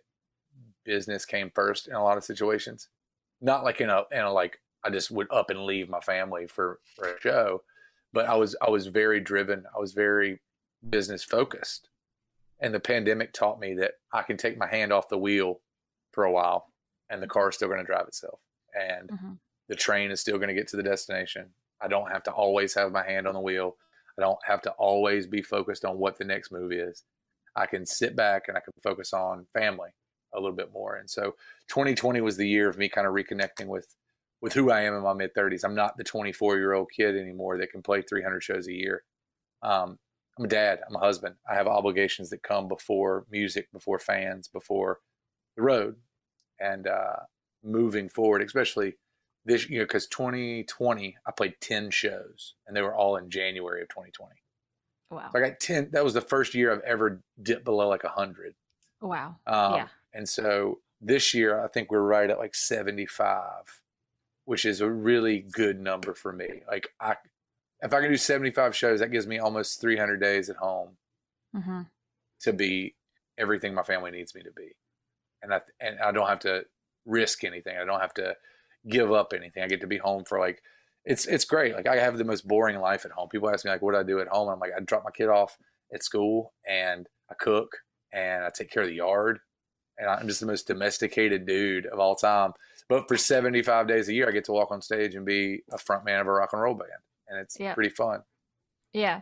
[0.85, 2.87] business came first in a lot of situations.
[3.41, 6.45] Not like in a in a like I just would up and leave my family
[6.45, 7.63] for, for a show,
[8.13, 9.63] but I was I was very driven.
[9.75, 10.39] I was very
[10.87, 11.89] business focused,
[12.59, 15.61] and the pandemic taught me that I can take my hand off the wheel
[16.11, 16.67] for a while,
[17.09, 18.39] and the car is still going to drive itself,
[18.79, 19.39] and Mhm.
[19.69, 21.45] The train is still going to get to the destination.
[21.81, 23.77] I don't have to always have my hand on the wheel.
[24.17, 27.03] I don't have to always be focused on what the next move is.
[27.55, 29.89] I can sit back and I can focus on family
[30.33, 30.95] a little bit more.
[30.95, 31.35] And so
[31.69, 33.95] 2020 was the year of me kind of reconnecting with
[34.41, 35.65] with who I am in my mid 30s.
[35.65, 39.03] I'm not the 24 year old kid anymore that can play 300 shows a year.
[39.61, 39.99] Um,
[40.37, 40.79] I'm a dad.
[40.87, 41.35] I'm a husband.
[41.49, 44.99] I have obligations that come before music, before fans, before
[45.57, 45.97] the road,
[46.61, 47.17] and uh,
[47.63, 48.93] moving forward, especially
[49.45, 53.81] this you know because 2020 I played 10 shows and they were all in January
[53.81, 54.33] of 2020.
[55.11, 55.89] wow So I got 10.
[55.91, 58.55] That was the first year I've ever dipped below like 100.
[59.01, 59.87] wow Um, Yeah.
[60.13, 63.81] And so this year, I think we're right at like 75,
[64.45, 66.47] which is a really good number for me.
[66.67, 67.15] Like I,
[67.81, 70.97] if I can do 75 shows, that gives me almost 300 days at home
[71.55, 71.81] hmm
[72.41, 72.95] to be
[73.37, 74.75] everything my family needs me to be.
[75.41, 76.65] And I, and I don't have to
[77.05, 77.77] risk anything.
[77.77, 78.35] I don't have to
[78.87, 79.63] give up anything.
[79.63, 80.61] I get to be home for like,
[81.05, 81.75] it's, it's great.
[81.75, 83.29] Like I have the most boring life at home.
[83.29, 84.47] People ask me like, what do I do at home?
[84.47, 85.57] And I'm like, I drop my kid off
[85.93, 87.77] at school and I cook
[88.13, 89.39] and I take care of the yard
[89.97, 92.51] and I'm just the most domesticated dude of all time.
[92.87, 95.77] But for 75 days a year, I get to walk on stage and be a
[95.77, 96.89] front man of a rock and roll band,
[97.27, 97.73] and it's Yeah.
[97.73, 98.21] pretty fun.
[98.93, 99.21] yeah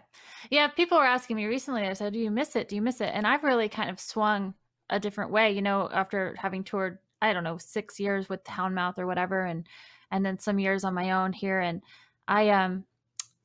[0.49, 3.01] yeah people were asking me recently i said do you miss it do you miss
[3.01, 4.53] it and i've really kind of swung
[4.89, 8.97] a different way you know after having toured i don't know six years with houndmouth
[8.97, 9.67] or whatever and
[10.11, 11.81] and then some years on my own here and
[12.27, 12.83] i um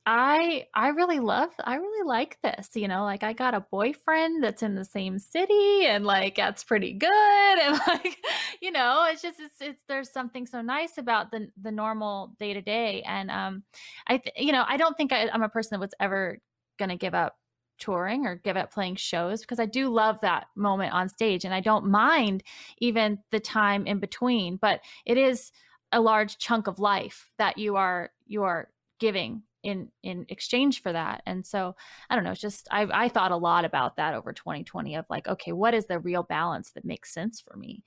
[0.05, 4.43] i i really love i really like this you know like i got a boyfriend
[4.43, 7.09] that's in the same city and like that's pretty good
[7.59, 8.17] and like
[8.61, 12.53] you know it's just it's, it's there's something so nice about the the normal day
[12.53, 13.63] to day and um
[14.07, 16.37] i th- you know i don't think I, i'm a person that was ever
[16.77, 17.37] gonna give up
[17.83, 21.53] touring or give up playing shows because i do love that moment on stage and
[21.53, 22.41] i don't mind
[22.77, 25.51] even the time in between but it is
[25.91, 28.69] a large chunk of life that you are you are
[28.99, 31.75] giving in in exchange for that and so
[32.09, 35.05] i don't know it's just i i thought a lot about that over 2020 of
[35.09, 37.83] like okay what is the real balance that makes sense for me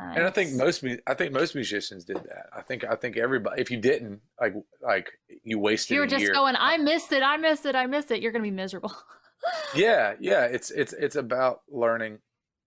[0.00, 2.46] uh, and I think most I think most musicians did that.
[2.56, 3.60] I think I think everybody.
[3.60, 5.10] If you didn't, like like
[5.42, 5.96] you wasted.
[5.96, 6.32] you were just year.
[6.32, 8.94] going i missed it i missed it i missed it you're gonna be miserable
[9.74, 10.44] Yeah, yeah.
[10.44, 12.20] It's it's it's about learning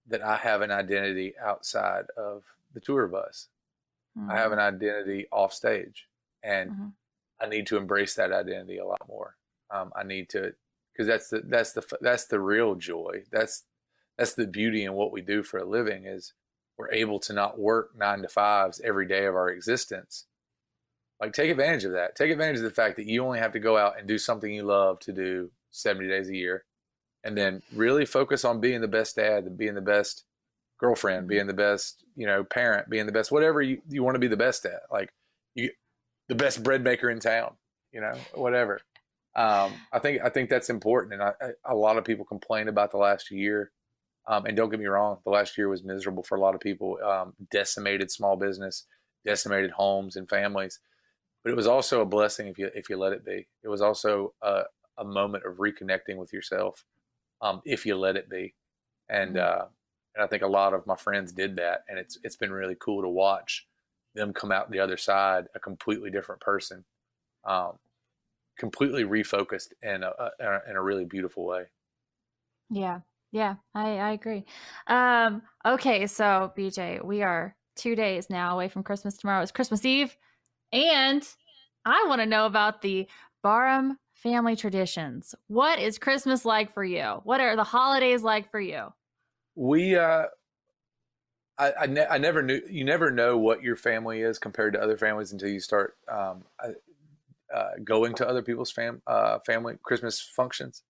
[0.07, 3.49] that I have an identity outside of the tour bus.
[4.27, 6.09] I have an identity off stage,
[6.43, 6.93] and Mhm.
[7.39, 9.37] I need to embrace that identity a lot more.
[9.71, 10.55] Um, I need to
[10.93, 13.25] because that's the that's the that's the real joy.
[13.31, 13.65] That's
[14.17, 16.33] that's the beauty in what we do for a living is
[16.77, 20.27] we're able to not work nine to fives every day of our existence.
[21.19, 22.15] Like take advantage of that.
[22.15, 24.51] Take advantage of the fact that you only have to go out and do something
[24.51, 26.65] you love to do 70 days a year
[27.23, 30.23] and then really focus on being the best dad and being the best
[30.79, 34.19] girlfriend, being the best, you know, parent, being the best, whatever you, you want to
[34.19, 34.81] be the best at.
[34.91, 35.13] Like
[35.53, 35.69] you,
[36.27, 37.53] the best bread maker in town,
[37.91, 38.81] you know, whatever.
[39.35, 41.13] Um, I think, I think that's important.
[41.13, 43.71] And I, I, a lot of people complain about the last year.
[44.27, 46.61] Um, and don't get me wrong, the last year was miserable for a lot of
[46.61, 48.85] people, um, decimated small business,
[49.25, 50.79] decimated homes and families.
[51.43, 53.47] But it was also a blessing if you if you let it be.
[53.63, 54.61] It was also a,
[54.97, 56.85] a moment of reconnecting with yourself,
[57.41, 58.53] um, if you let it be.
[59.09, 59.65] And uh,
[60.15, 62.75] and I think a lot of my friends did that, and it's it's been really
[62.79, 63.67] cool to watch
[64.13, 66.83] them come out the other side a completely different person,
[67.45, 67.73] um,
[68.57, 71.65] completely refocused in a, a in a really beautiful way.
[72.69, 74.45] Yeah, yeah, I, I agree.
[74.87, 79.17] Um, okay, so BJ, we are two days now away from Christmas.
[79.17, 80.15] Tomorrow is Christmas Eve,
[80.71, 81.27] and
[81.85, 83.07] I want to know about the
[83.43, 85.35] Barham family traditions.
[85.47, 87.21] What is Christmas like for you?
[87.23, 88.93] What are the holidays like for you?
[89.55, 90.25] We, uh,
[91.57, 92.61] I, I, ne- I never knew.
[92.69, 96.43] You never know what your family is compared to other families until you start um,
[97.53, 100.83] uh, going to other people's fam uh, family Christmas functions.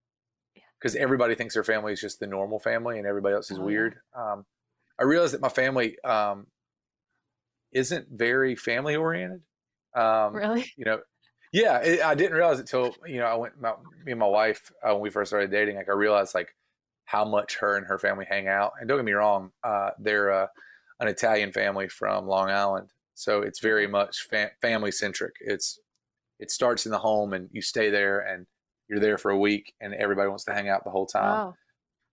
[0.79, 3.61] Because everybody thinks their family is just the normal family, and everybody else is Oh,
[3.61, 3.65] yeah.
[3.65, 3.95] weird.
[4.15, 4.45] Um,
[4.99, 6.47] I realized that my family um,
[7.71, 9.41] isn't very family oriented.
[9.95, 10.71] Um, Really?
[10.77, 11.01] you know,
[11.51, 13.59] yeah, it, I didn't realize it till you know I went.
[13.59, 13.73] My,
[14.05, 16.55] me and my wife uh, when we first started dating, like I realized like
[17.05, 18.73] how much her and her family hang out.
[18.79, 20.47] And don't get me wrong, uh, they're uh,
[20.99, 25.33] an Italian family from Long Island, so it's very much fa- family centric.
[25.41, 25.79] It's
[26.39, 28.47] it starts in the home, and you stay there, and
[28.87, 31.55] you're there for a week, and everybody wants to hang out the whole time oh,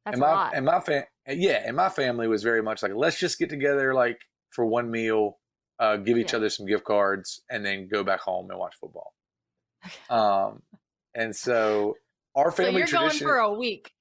[0.05, 0.55] that's and a my lot.
[0.55, 3.95] and my fam yeah, and my family was very much like let's just get together
[3.95, 4.21] like
[4.51, 5.39] for one meal,
[5.79, 6.39] uh, give each Yeah.
[6.39, 9.15] other some gift cards, and then go back home and watch football.
[10.11, 10.63] Um,
[11.15, 11.97] and so
[12.35, 13.93] our so family you're tradition, going for a week.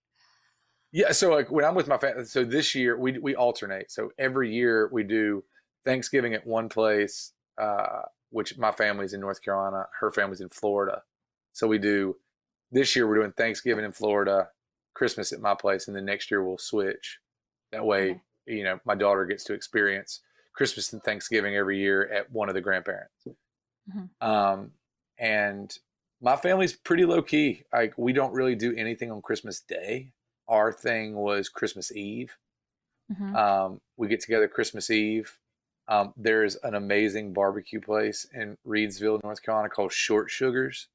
[0.91, 1.11] yeah.
[1.11, 3.91] So like when I'm with my family, so this year we we alternate.
[3.91, 5.43] So every year we do
[5.85, 11.03] Thanksgiving at one place, uh, which my family's in North Carolina, her family's in Florida.
[11.53, 12.15] So we do
[12.71, 14.49] this year we're doing Thanksgiving in Florida,
[14.93, 17.19] Christmas at my place, and then next year we'll switch.
[17.71, 18.21] That way, Okay.
[18.57, 20.21] you know, my daughter gets to experience
[20.53, 23.27] Christmas and Thanksgiving every year at one of the grandparents.
[23.89, 24.09] Mhm.
[24.21, 24.71] Um,
[25.17, 25.77] and
[26.21, 27.63] my family's pretty low key.
[27.73, 30.11] Like we don't really do anything on Christmas Day.
[30.47, 32.37] Our thing was Christmas Eve.
[33.11, 33.35] Mhm.
[33.35, 35.37] Um, we get together Christmas Eve.
[35.87, 40.87] Um, there's an amazing barbecue place in Reidsville, North Carolina called Short Sugars.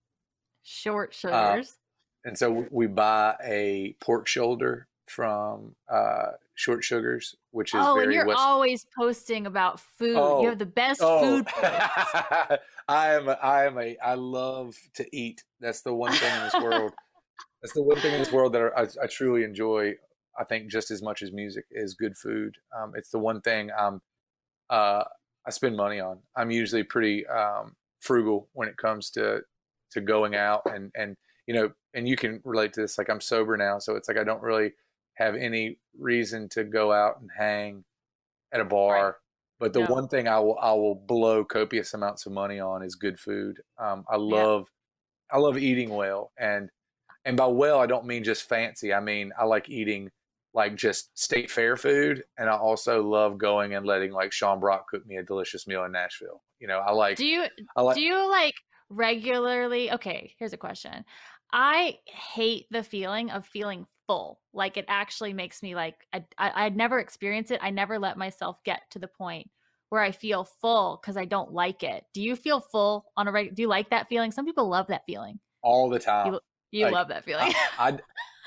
[0.63, 1.79] Short Uh, sugars.
[2.25, 7.99] And so we- we buy a pork shoulder from uh, Short Sugars, which is oh,
[7.99, 8.41] and you're West.
[8.41, 10.17] always posting about food.
[10.17, 11.47] Oh, you have the best oh, food.
[12.89, 13.29] I am.
[13.29, 13.97] A, I am a.
[13.99, 15.45] I love to eat.
[15.61, 16.93] That's the one thing in this world.
[17.63, 19.95] That's the one thing in this world that I, I truly enjoy.
[20.39, 22.57] I think just as much as music is good food.
[22.77, 24.01] Um, it's the one thing I'm.
[24.69, 25.05] Uh,
[25.47, 26.19] I spend money on.
[26.37, 29.41] I'm usually pretty um, frugal when it comes to
[29.93, 32.99] to going out and and you know and you can relate to this.
[32.99, 34.73] Like I'm sober now, so it's like I don't really
[35.15, 37.85] have any reason to go out and hang
[38.53, 39.07] at a bar.
[39.07, 39.15] Right.
[39.59, 39.87] But the No.
[39.87, 43.63] one thing I will I will blow copious amounts of money on is good food.
[43.79, 44.69] Um, I love
[45.31, 46.71] I love eating well, and
[47.25, 48.95] and by well I don't mean just fancy.
[48.95, 50.11] I mean I like eating
[50.55, 54.89] like just state fair food, and I also love going and letting like Sean Brock
[54.89, 56.45] cook me a delicious meal in Nashville.
[56.61, 57.47] You know, I like Do you
[57.77, 58.55] I like do you like
[58.89, 59.91] regularly?
[59.93, 61.05] Okay, here's a question.
[61.53, 64.41] I hate the feeling of feeling full.
[64.53, 67.61] Like it actually makes me like I, I I'd never experience it.
[67.63, 69.51] I never let myself get to the point
[69.91, 72.05] where I feel full because I don't like it.
[72.15, 73.55] Do you feel full on a reg?
[73.55, 74.33] Do you like that feeling?
[74.33, 75.39] Some people love that feeling.
[75.63, 76.39] all the time.
[76.71, 77.53] You Like, love that feeling.
[77.79, 77.99] I, I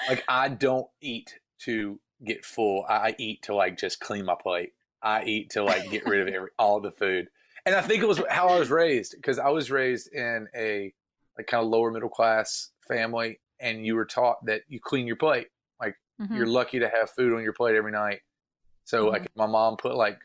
[0.10, 2.86] like I don't eat to get full.
[2.89, 4.74] I I eat to like just clean my plate.
[5.01, 7.28] I eat to like get rid of every all the food.
[7.66, 10.93] And I think it was how I was raised because I was raised in a
[11.38, 15.16] like kind of lower middle class family, and you were taught that you clean your
[15.16, 15.47] plate.
[15.80, 16.36] Like Mhm.
[16.38, 18.22] you're lucky to have food on your plate every night.
[18.86, 19.12] So Mhm.
[19.12, 20.20] like my mom put like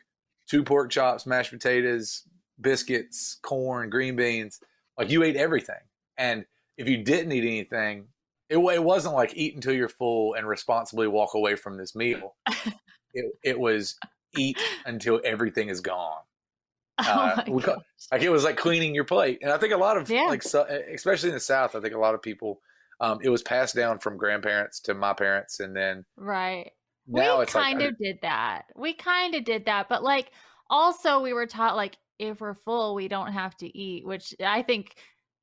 [0.47, 2.23] two pork chops, mashed potatoes,
[2.59, 4.59] biscuits, corn, green beans.
[4.97, 5.81] Like you ate everything.
[6.17, 6.45] And
[6.77, 8.07] if you didn't eat anything,
[8.49, 12.35] it, it wasn't like eat until you're full and responsibly walk away from this meal.
[13.13, 13.97] it, it was
[14.37, 16.21] eat until everything is gone.
[16.99, 17.77] oh uh, ca-
[18.11, 19.39] Like it was like cleaning your plate.
[19.41, 20.23] And I think a lot of Yeah.
[20.25, 22.61] like, so, especially in the South, I think a lot of people,
[23.01, 25.59] um, it was passed down from grandparents to my parents.
[25.59, 26.71] And then right.
[27.07, 28.65] now we it's like, kind I- of did that.
[28.75, 30.31] We kind of did that, but like
[30.69, 34.61] also we were taught like if we're full, we don't have to eat, which I
[34.61, 34.95] think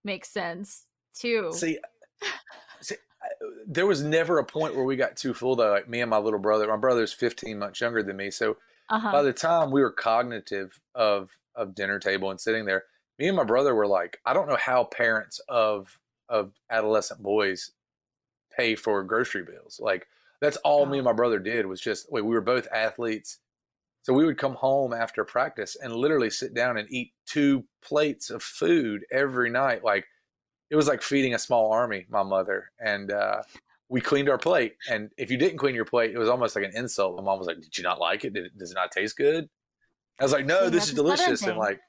[0.05, 1.51] makes sense too.
[1.53, 1.79] See,
[2.81, 2.95] see,
[3.67, 5.71] there was never a point where we got too full though.
[5.71, 8.31] Like me and my little brother, my brother's 15 months younger than me.
[8.31, 8.57] So
[8.89, 9.11] uh-huh.
[9.11, 12.85] by the time we were cognitive of of dinner table and sitting there,
[13.19, 15.99] me and my brother were like, I don't know how parents of
[16.29, 17.73] of adolescent boys
[18.57, 19.81] pay for grocery bills.
[19.83, 20.07] Like
[20.41, 21.01] that's all me Oh.
[21.01, 23.39] and my brother did was just wait, we were both athletes.
[24.03, 28.31] So we would come home after practice and literally sit down and eat two plates
[28.31, 29.85] of food every night.
[29.85, 30.07] Like
[30.71, 32.71] it was like feeding a small army, my mother.
[32.79, 33.43] And uh,
[33.91, 34.77] we cleaned our plate.
[34.89, 37.17] And if you didn't clean your plate, it was almost like an insult.
[37.17, 38.33] My mom was like, Did you not like it?
[38.33, 39.49] Did it does it not taste good?
[40.21, 41.43] I was like, No, See, this is delicious.
[41.43, 41.81] And like,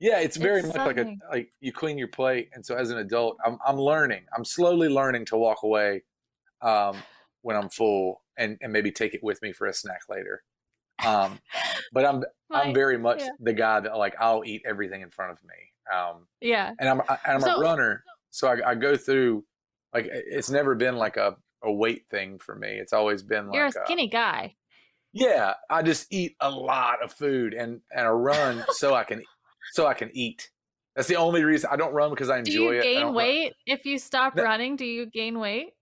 [0.00, 2.50] yeah, it's very It's much like a like you clean your plate.
[2.52, 4.22] And so as an adult, I'm I'm learning.
[4.36, 6.02] I'm slowly learning to walk away
[6.62, 6.96] um,
[7.42, 10.42] when I'm full and, and maybe take it with me for a snack later.
[11.04, 11.38] Um,
[11.92, 13.30] but I'm I'm very much yeah.
[13.40, 15.54] the guy that like I'll eat everything in front of me.
[15.96, 16.72] Um, yeah.
[16.78, 19.44] and I'm I, and I'm So- a runner, so I, I go through
[19.94, 22.68] like it's never been like a, a weight thing for me.
[22.68, 24.54] It's always been like You're a a- skinny guy.
[25.12, 29.22] yeah, I just eat a lot of food and and I run so I can
[29.72, 30.50] so I can eat.
[30.96, 32.80] That's the only reason I don't run because I enjoy you it.
[32.80, 34.42] I gain don't run- weight if you stop No.
[34.42, 34.76] running?
[34.76, 35.74] Do you gain weight?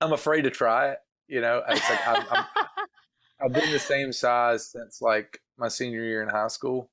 [0.00, 0.98] I'm afraid to try it.
[1.26, 2.44] You know, it's like I'm, I'm,
[3.44, 6.90] I've been the same size since like my senior year in high school,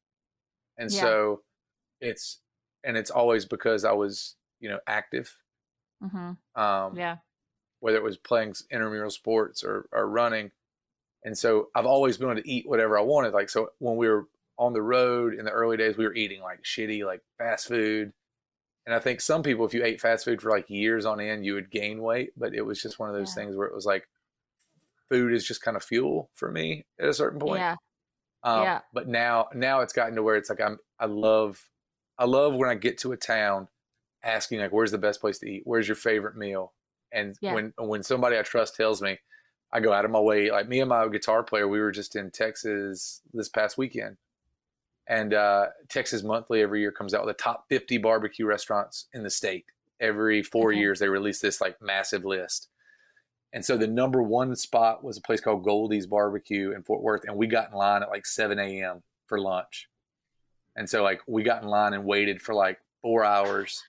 [0.78, 1.02] and Yeah.
[1.02, 1.42] so
[2.02, 2.40] it's
[2.84, 5.32] and it's always because I was you know active.
[6.02, 7.18] hmm Um, Yeah.
[7.80, 10.52] whether it was playing intramural sports or, or running.
[11.24, 13.34] And so I've always been able to eat whatever I wanted.
[13.34, 14.28] Like, so when we were
[14.58, 18.14] on the road in the early days, we were eating like shitty, like fast food.
[18.86, 21.46] And I think some people, if you ate fast food for like years on end,
[21.46, 22.32] you would gain weight.
[22.38, 23.44] But it was just one of those Yeah.
[23.44, 24.08] things where it was like
[25.10, 27.60] food is just kind of fuel for me at a certain point.
[27.60, 27.76] Yeah.
[28.44, 28.82] Um, Yeah.
[28.94, 30.80] But now, now it's gotten to where it's like I'm.
[31.00, 31.70] I love,
[32.18, 33.68] I love when I get to a town,
[34.24, 35.64] asking like, "Where's the best place to eat?
[35.66, 36.74] Where's your favorite meal?"
[37.12, 37.54] And Yeah.
[37.54, 39.20] when when somebody I trust tells me,
[39.72, 40.52] I go out of my way.
[40.52, 44.18] Like me and my guitar player, we were just in Texas this past weekend,
[45.08, 49.24] and uh, Texas Monthly every year comes out with the top 50 barbecue restaurants in
[49.24, 49.66] the state.
[50.00, 50.80] Every four Okay.
[50.80, 52.70] years, they release this like massive list.
[53.54, 57.24] And so the number one spot was a place called Goldee's Barbecue in Fort Worth,
[57.26, 59.02] and we got in line at like 7 a.m.
[59.28, 59.88] for lunch.
[60.76, 63.82] And so like we got in line and waited for like four hours,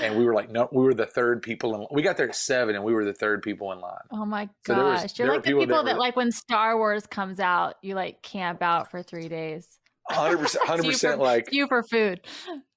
[0.00, 1.86] and we were like, no, we were the third people in.
[1.92, 4.00] We got there at seven, and we were the third people in line.
[4.10, 5.18] Oh my So there was- gosh.
[5.20, 7.94] You're like the people people that that, were- like when Star Wars comes out, you
[7.94, 9.68] like camp out for three days.
[10.10, 11.20] Hundred percent, hundred percent.
[11.20, 12.20] Like You for food.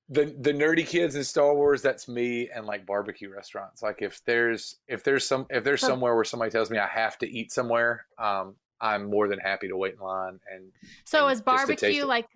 [0.10, 3.82] the the nerdy kids in Star Wars, that's me, and like barbecue restaurants.
[3.82, 7.18] Like if there's if there's some if there's somewhere where somebody tells me I have
[7.20, 10.40] to eat somewhere, um, I'm more than happy to wait in line.
[10.54, 10.72] And
[11.06, 12.28] So and is barbecue like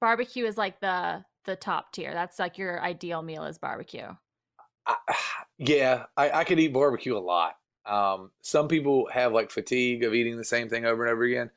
[0.00, 2.12] barbecue is like the the top tier.
[2.12, 4.08] That's like your ideal meal is barbecue.
[4.86, 4.96] I,
[5.58, 7.56] yeah, I, I could eat barbecue a lot.
[7.84, 11.50] Um, some people have like fatigue of eating the same thing over and over again.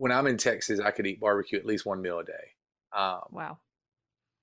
[0.00, 2.54] When I'm in Texas, I could eat barbecue at least one meal a day.
[2.90, 3.58] Um, Wow.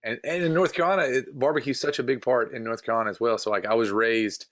[0.04, 3.20] and, and in North Carolina, barbecue is such a big part in North Carolina as
[3.20, 3.40] well.
[3.40, 4.46] So like I was raised,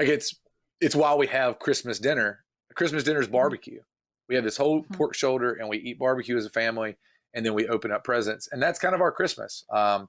[0.00, 0.34] like it's
[0.80, 2.44] it's why we have Christmas dinner.
[2.74, 3.32] Christmas dinner is Mhm.
[3.32, 3.80] barbecue.
[4.28, 4.92] We have this whole Mhm.
[4.96, 6.96] pork shoulder, and we eat barbecue as a family,
[7.34, 9.64] and then we open up presents, and that's kind of our Christmas.
[9.70, 10.08] Um,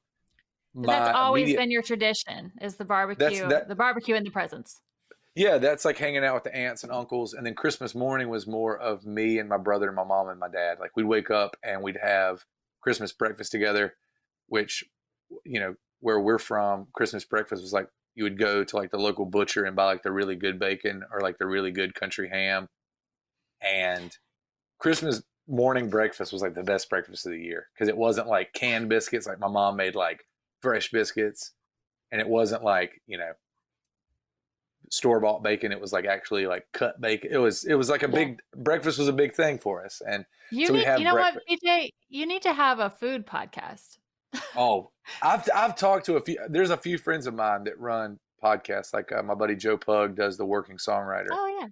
[0.74, 4.82] That's always immediate- been your tradition is the barbecue, that- the barbecue and the presents.
[5.36, 7.34] Yeah, that's like hanging out with the aunts and uncles.
[7.34, 10.40] And then Christmas morning was more of me and my brother and my mom and
[10.40, 10.78] my dad.
[10.80, 12.46] Like we'd wake up and we'd have
[12.82, 13.96] Christmas breakfast together,
[14.48, 14.84] which,
[15.44, 19.00] you know, where we're from, Christmas breakfast was like you would go to like the
[19.00, 22.30] local butcher and buy like the really good bacon or like the really good country
[22.30, 22.70] ham.
[23.62, 24.16] And
[24.80, 28.54] Christmas morning breakfast was like the best breakfast of the year because it wasn't like
[28.54, 29.26] canned biscuits.
[29.26, 30.26] Like my mom made like
[30.62, 31.54] fresh biscuits
[32.12, 33.32] and it wasn't like, you know,
[34.94, 35.72] store bought bacon.
[35.72, 37.32] It was like actually like cut bacon.
[37.34, 38.14] It was it was like a Yeah.
[38.16, 40.02] big breakfast was a big thing for us.
[40.08, 41.46] And You So we need, have you know breakfast.
[41.48, 41.90] what, BJ?
[42.10, 43.98] You need to have a food podcast.
[44.56, 44.92] Oh,
[45.24, 46.38] I've I've talked to a few.
[46.48, 48.94] There's a few friends of mine that run podcasts.
[48.94, 51.68] Like uh, my buddy Joe Pug does the Working Songwriter, Oh yeah.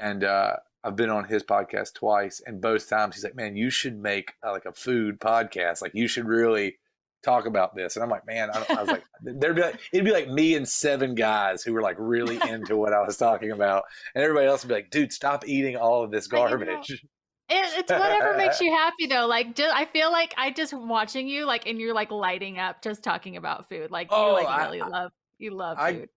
[0.00, 3.70] and uh, I've been on his podcast twice, and both times he's like, "Man, you
[3.70, 5.80] should make uh, like a food podcast.
[5.82, 6.78] Like you should really
[7.22, 10.04] talk about this." And I'm like, "Man," I, I was like, "There'd be like, it'd
[10.04, 13.50] be like me and seven guys who were like really into what I was talking
[13.50, 17.04] about, and everybody else would be like, "Dude, stop eating all of this you garbage."
[17.50, 19.26] It, it's whatever makes you happy though.
[19.26, 22.80] Like, just, I feel like I just watching you, like, and you're like lighting up
[22.80, 23.90] just talking about food.
[23.90, 26.08] Like, you Oh, like I- really I- love you love I- food.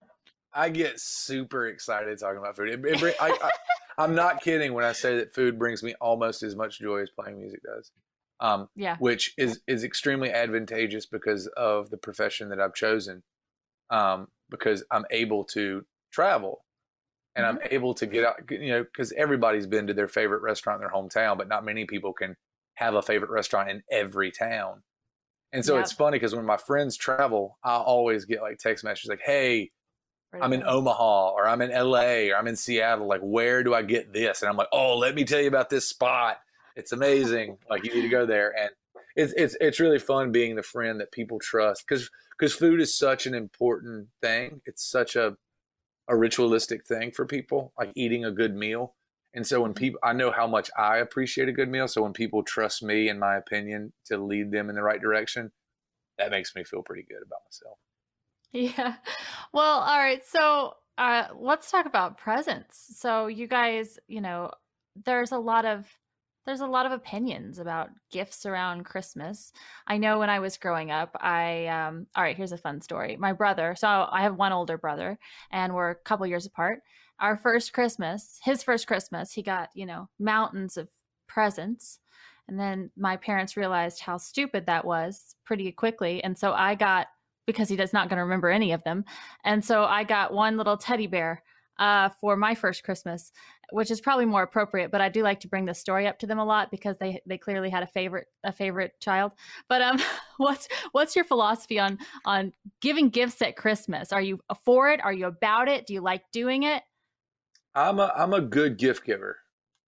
[0.54, 2.70] I get super excited talking about food.
[2.70, 3.52] It, it I, I,
[3.98, 7.10] I'm not kidding when I say that food brings me almost as much joy as
[7.10, 7.92] playing music does.
[8.40, 9.00] Um, Yeah.
[9.00, 13.24] which is is extremely advantageous because of the profession that I've chosen.
[13.90, 16.66] Um, because I'm able to travel,
[17.36, 18.50] and I'm able to get out.
[18.52, 21.86] You know, because everybody's been to their favorite restaurant in their hometown, but not many
[21.86, 22.36] people can
[22.76, 24.84] have a favorite restaurant in every town.
[25.54, 25.80] And so Yep.
[25.80, 29.72] it's funny because when my friends travel, I always get like text messages like, "Hey,
[30.42, 30.64] I'm in.
[30.64, 33.08] Omaha or I'm in LA or I'm in Seattle.
[33.08, 34.42] Like, where do I get this?
[34.42, 36.40] And I'm like, oh, let me tell you about this spot.
[36.76, 37.58] It's amazing.
[37.70, 38.54] like, you need to go there.
[38.58, 38.70] And
[39.16, 42.98] it's it's it's really fun being the friend that people trust because because food is
[42.98, 44.62] such an important thing.
[44.66, 45.38] It's such a
[46.08, 48.94] a ritualistic thing for people, like eating a good meal.
[49.34, 51.88] And so when people, I know how much I appreciate a good meal.
[51.88, 55.52] So when people trust me, in my opinion, to lead them in the right direction,
[56.18, 57.78] that makes me feel pretty good about myself.
[58.52, 58.96] Yeah.
[59.52, 60.24] Well, all right.
[60.26, 62.98] So uh, let's talk about presents.
[63.00, 64.52] So you guys, you know,
[65.04, 65.86] there's a lot of
[66.46, 69.52] there's a lot of opinions about gifts around Christmas.
[69.88, 73.18] I know when I was growing up, I um all right, here's a fun story.
[73.18, 75.18] My brother, so I have one older brother
[75.52, 76.82] and we're a couple years apart.
[77.20, 80.90] Our first Christmas, his first Christmas, he got, you know, mountains of
[81.28, 82.00] presents.
[82.48, 86.24] And then my parents realized how stupid that was pretty quickly.
[86.24, 87.08] And so I got
[87.48, 89.06] because he does not going to remember any of them.
[89.44, 91.44] And so I got one little teddy bear
[91.78, 93.32] uh, for my first Christmas,
[93.72, 94.92] which is probably more appropriate.
[94.92, 97.22] But I do like to bring the story up to them a lot because they
[97.26, 99.34] they clearly had a favorite a favorite child.
[99.68, 100.00] But um,
[100.38, 104.12] what's what's your philosophy on on giving gifts at Christmas?
[104.12, 105.02] Are you for it?
[105.04, 105.88] Are you about it?
[105.88, 106.84] Do you like doing it?
[107.74, 109.38] I'm a I'm a good gift giver.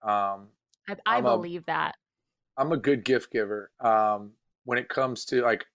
[0.01, 0.47] Um,
[0.87, 1.95] I, I I'm a- believe that.
[2.57, 3.71] I'm a good gift giver.
[3.79, 4.31] Um,
[4.65, 5.65] when it comes to like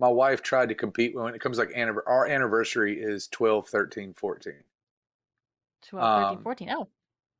[0.00, 4.54] my wife tried to compete when it comes like our anniversary is 12, 13, 14.
[5.88, 6.70] 12, 13, um, 14.
[6.70, 6.88] Oh,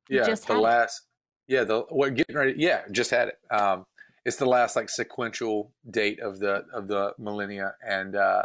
[0.09, 0.63] Yeah, just the had it.
[0.63, 1.01] last
[1.47, 3.39] yeah, the what getting ready yeah, just had it.
[3.53, 3.85] Um
[4.25, 8.43] it's the last like sequential date of the of the millennia and uh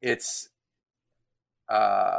[0.00, 0.48] it's
[1.68, 2.18] uh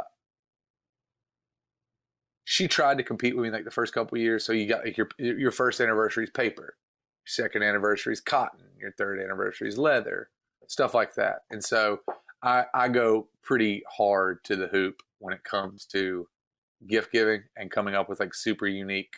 [2.50, 4.44] she tried to compete with me like the first couple of years.
[4.44, 8.64] So you got like your your first anniversary is paper, your second anniversary is cotton,
[8.76, 10.30] your third anniversary is leather,
[10.66, 11.42] stuff like that.
[11.50, 12.00] And so
[12.42, 16.26] I I go pretty hard to the hoop when it comes to
[16.86, 19.14] gift giving and coming up with like super unique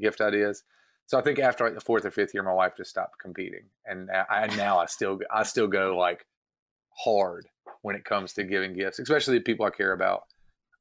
[0.00, 0.62] gift ideas.
[1.06, 3.64] So I think after like the fourth or fifth year, my wife just stopped competing,
[3.84, 6.26] and I now I still I still go like
[7.04, 7.46] hard
[7.82, 10.22] when it comes to giving gifts, especially the people I care about.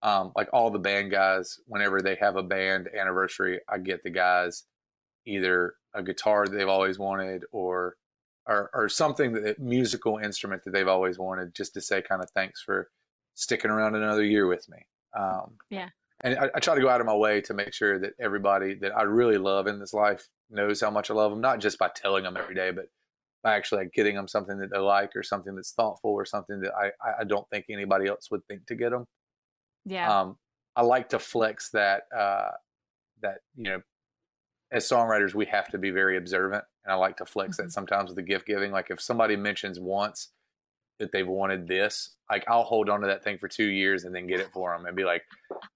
[0.03, 4.09] Um, like all the band guys, whenever they have a band anniversary, I get the
[4.09, 4.63] guys
[5.27, 7.97] either a guitar that they've always wanted or
[8.47, 12.29] or, or something that musical instrument that they've always wanted, just to say kind of
[12.31, 12.89] thanks for
[13.35, 14.77] sticking around another year with me.
[15.17, 15.89] Um, Yeah.
[16.23, 18.75] And I, I try to go out of my way to make sure that everybody
[18.75, 21.77] that I really love in this life knows how much I love them, not just
[21.79, 22.85] by telling them every day, but
[23.43, 26.61] by actually like getting them something that they like or something that's thoughtful or something
[26.61, 26.91] that I,
[27.21, 29.05] I- don't think anybody else would think to get them.
[29.85, 30.21] yeah.
[30.21, 30.37] Um,
[30.75, 32.51] I like to flex that, uh,
[33.21, 33.81] that, you know,
[34.71, 36.63] as songwriters, we have to be very observant.
[36.85, 37.63] And I like to flex Mhm.
[37.63, 38.71] that sometimes with the gift giving.
[38.71, 40.29] Like if somebody mentions once
[41.01, 44.15] that they've wanted this, like I'll hold on to that thing for two years and
[44.15, 45.23] then get it for them and be like,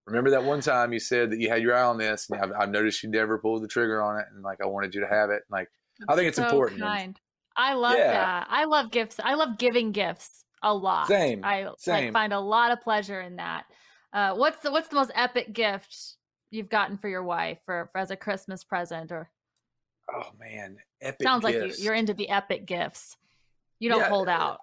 [0.08, 2.52] remember that one time you said that you had your eye on this and I've,
[2.58, 4.26] I've noticed you never pulled the trigger on it.
[4.34, 5.44] And like, I wanted you to have it.
[5.50, 5.68] Like,
[6.08, 6.82] I think it's so important.
[6.82, 7.20] And- Kind.
[7.58, 8.12] I love Yeah.
[8.12, 8.48] that.
[8.50, 9.20] I love gifts.
[9.24, 11.08] I love giving gifts a lot.
[11.08, 13.66] Same, I like find a lot of pleasure in that.
[14.14, 16.16] Uh, what's the what's the most epic gift
[16.52, 19.12] you've gotten for your wife or, for as a Christmas present?
[19.12, 19.30] Or
[20.14, 21.26] oh man, epic.
[21.26, 21.84] sounds like you, gifts.
[21.84, 23.16] you're into the epic gifts.
[23.80, 24.60] You don't Yeah, hold uh, out.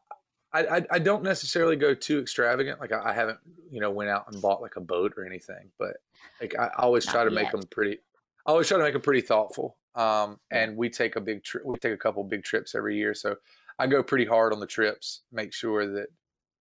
[0.53, 2.81] I, I I don't necessarily go too extravagant.
[2.81, 3.39] Like I, I haven't,
[3.71, 5.71] you know, went out and bought like a boat or anything.
[5.79, 5.97] But
[6.41, 7.99] like I always try Not to make them pretty.
[8.47, 9.77] I always try to make them pretty thoughtful.
[9.95, 11.65] Um, and we take a big trip.
[11.65, 13.37] We take a couple big trips every year, so
[13.79, 15.23] I go pretty hard on the trips.
[15.33, 16.07] Make sure that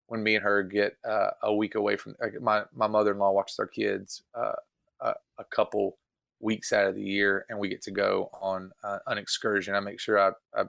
[0.08, 3.20] when me and her get uh, a week away from like my my mother in
[3.20, 4.54] law watches our kids uh,
[5.00, 5.98] a, a couple
[6.40, 9.76] weeks out of the year, and we get to go on uh, an excursion.
[9.76, 10.66] I make sure I, I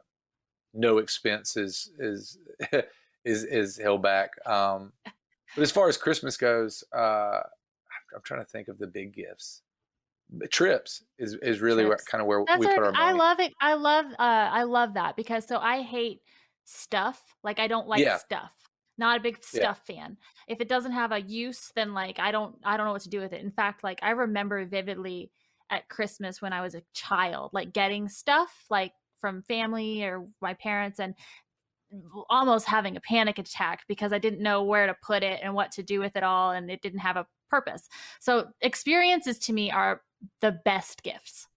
[0.75, 2.39] no expense is is
[3.25, 4.31] is is held back.
[4.47, 4.93] Um,
[5.55, 7.41] but as far as Christmas goes, uh,
[8.15, 9.63] I'm trying to think of the big gifts.
[10.31, 13.05] But trips is is really where, kind of where That's we put our money.
[13.05, 13.53] I love it.
[13.61, 16.23] I love uh I love that because so I hate
[16.65, 17.37] stuff.
[17.43, 18.19] Like I don't like Yeah.
[18.19, 18.53] stuff.
[18.99, 19.61] Not a big Yeah.
[19.61, 20.19] stuff fan.
[20.49, 23.09] If it doesn't have a use, then like I don't I don't know what to
[23.11, 23.43] do with it.
[23.43, 25.31] In fact, like I remember vividly
[25.71, 30.55] at Christmas when I was a child, like getting stuff like from family or my
[30.55, 31.15] parents and
[32.31, 35.73] almost having a panic attack because I didn't know where to put it and what
[35.73, 37.89] to do with it all and it didn't have a purpose.
[38.21, 40.03] So experiences to me are
[40.41, 41.49] the best gifts.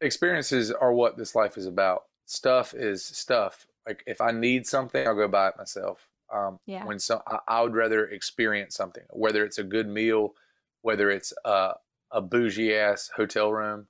[0.00, 2.04] experiences are what this life is about.
[2.26, 3.66] Stuff is stuff.
[3.86, 6.08] Like if I need something, I'll go buy it myself.
[6.32, 6.84] Um, Yeah.
[6.84, 10.34] When so, I, I would rather experience something, whether it's a good meal,
[10.82, 11.74] whether it's a,
[12.12, 13.88] a bougie ass hotel room,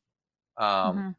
[0.57, 1.16] um, Mhm.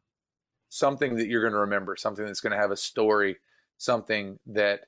[0.69, 3.37] something that you're going to remember, something that's going to have a story,
[3.81, 4.81] something that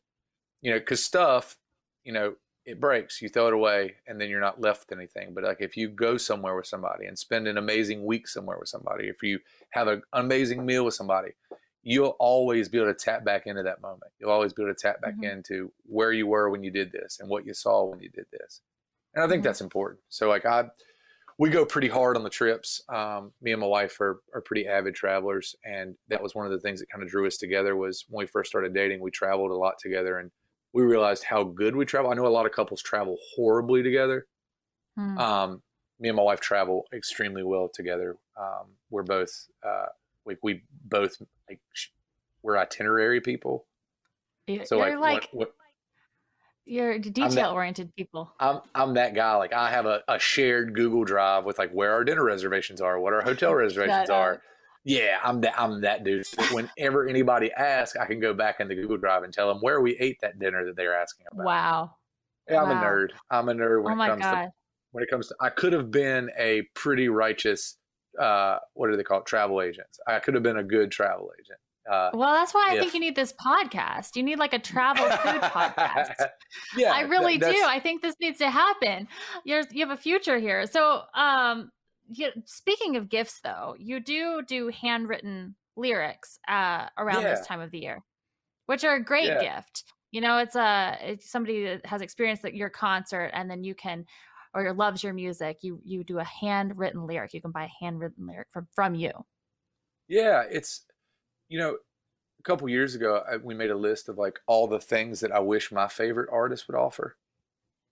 [0.61, 1.57] you know, because stuff,
[2.05, 2.35] you know,
[2.65, 5.33] it breaks, you throw it away, and then you're not left with anything.
[5.33, 8.69] But like if you go somewhere with somebody and spend an amazing week somewhere with
[8.69, 9.39] somebody, if you
[9.71, 11.31] have an amazing meal with somebody,
[11.81, 14.11] you'll always be able to tap back into that moment.
[14.19, 15.31] You'll always be able to tap back Mhm.
[15.33, 18.27] into where you were when you did this and what you saw when you did
[18.31, 18.61] this.
[19.15, 19.45] And I think Mhm.
[19.45, 20.01] that's important.
[20.09, 20.69] So like I,
[21.39, 22.81] we go pretty hard on the trips.
[22.89, 25.55] Um, me and my wife are, are pretty avid travelers.
[25.65, 28.23] And that was one of the things that kind of drew us together was when
[28.23, 30.31] we first started dating, we traveled a lot together and
[30.73, 32.11] we realized how good we travel.
[32.11, 34.25] I know a lot of couples travel horribly together.
[34.95, 35.17] Hmm.
[35.17, 35.61] Um,
[35.99, 38.17] me and my wife travel extremely well together.
[38.39, 39.85] Um, we're both uh,
[40.25, 41.59] we, we both like
[42.41, 43.65] we're itinerary people.
[44.47, 45.55] You- So like, like, what, what,
[46.65, 48.31] you're detail oriented people.
[48.39, 49.35] I'm I'm that guy.
[49.35, 52.99] Like I have a, a shared Google Drive with like where our dinner reservations are,
[52.99, 54.33] what our hotel reservations are.
[54.35, 54.41] up.
[54.85, 56.27] Yeah, I'm that I'm that dude.
[56.51, 59.81] Whenever anybody asks, I can go back in the Google Drive and tell them where
[59.81, 61.45] we ate that dinner that they're asking about.
[61.45, 61.95] Wow.
[62.49, 62.81] Yeah, I'm Wow.
[62.81, 63.07] a nerd.
[63.29, 64.51] I'm a nerd when oh it comes to
[64.91, 67.77] when it comes to I could have been a pretty righteous
[68.19, 69.99] uh what do they call it travel agents.
[70.07, 71.59] I could have been a good travel agent.
[71.89, 74.15] Uh Well, that's why I think you need this podcast.
[74.15, 76.13] You need like a travel food podcast.
[76.77, 77.63] yeah, I really that- do.
[77.65, 79.07] I think this needs to happen.
[79.43, 80.65] You're, you have a future here.
[80.65, 81.71] So, um,
[82.09, 87.35] you, speaking of gifts, though, you do do handwritten lyrics uh, around Yeah.
[87.35, 88.01] this time of the year,
[88.67, 89.55] which are a great Yeah.
[89.55, 89.83] gift.
[90.11, 93.73] You know, it's a it's somebody that has experienced at your concert, and then you
[93.73, 94.05] can,
[94.53, 95.57] or loves your music.
[95.63, 97.33] You you do a handwritten lyric.
[97.33, 99.11] You can buy a handwritten lyric from from you.
[100.07, 100.85] Yeah, it's
[101.53, 101.77] you know,
[102.39, 105.31] a couple years ago I, we made a list of like all the things that
[105.31, 107.15] I wish my favorite artist would offer.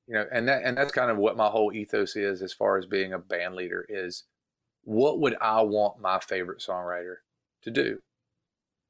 [0.07, 2.79] You know, and that and that's kind of what my whole ethos is as far
[2.79, 4.23] as being a band leader is
[4.83, 7.17] what would I want my favorite songwriter
[7.61, 7.99] to do?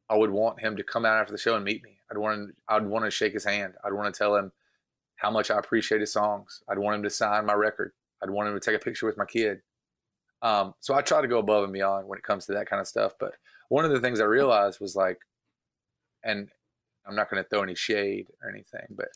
[0.10, 1.98] I would want him to come out after the show and meet me.
[2.10, 3.74] I'd want him, I'd want to shake his hand.
[3.84, 4.54] I'd want to tell him
[5.18, 6.64] how much I appreciate his songs.
[6.70, 7.92] I'd want him to sign my record.
[8.24, 9.60] I'd want him to take a picture with my kid.
[10.42, 12.80] Um, so I try to go above and beyond when it comes to that kind
[12.80, 13.16] of stuff.
[13.20, 13.34] But
[13.72, 15.22] one of the things I realized was like,
[16.26, 16.50] and
[17.08, 19.08] I'm not going to throw any shade or anything, but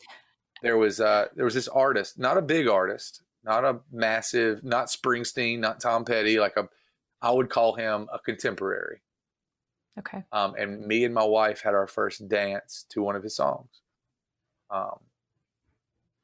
[0.62, 4.86] there was uh, there was this artist, not a big artist, not a massive, not
[4.86, 6.66] Springsteen, not Tom Petty, like a,
[7.20, 9.02] I would call him a contemporary.
[9.98, 10.24] Okay.
[10.32, 13.82] Um, and me and my wife had our first dance to one of his songs.
[14.70, 15.00] Um,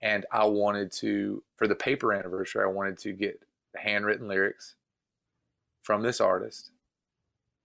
[0.00, 3.40] and I wanted to, for the paper anniversary, I wanted to get
[3.74, 4.76] the handwritten lyrics
[5.82, 6.70] from this artist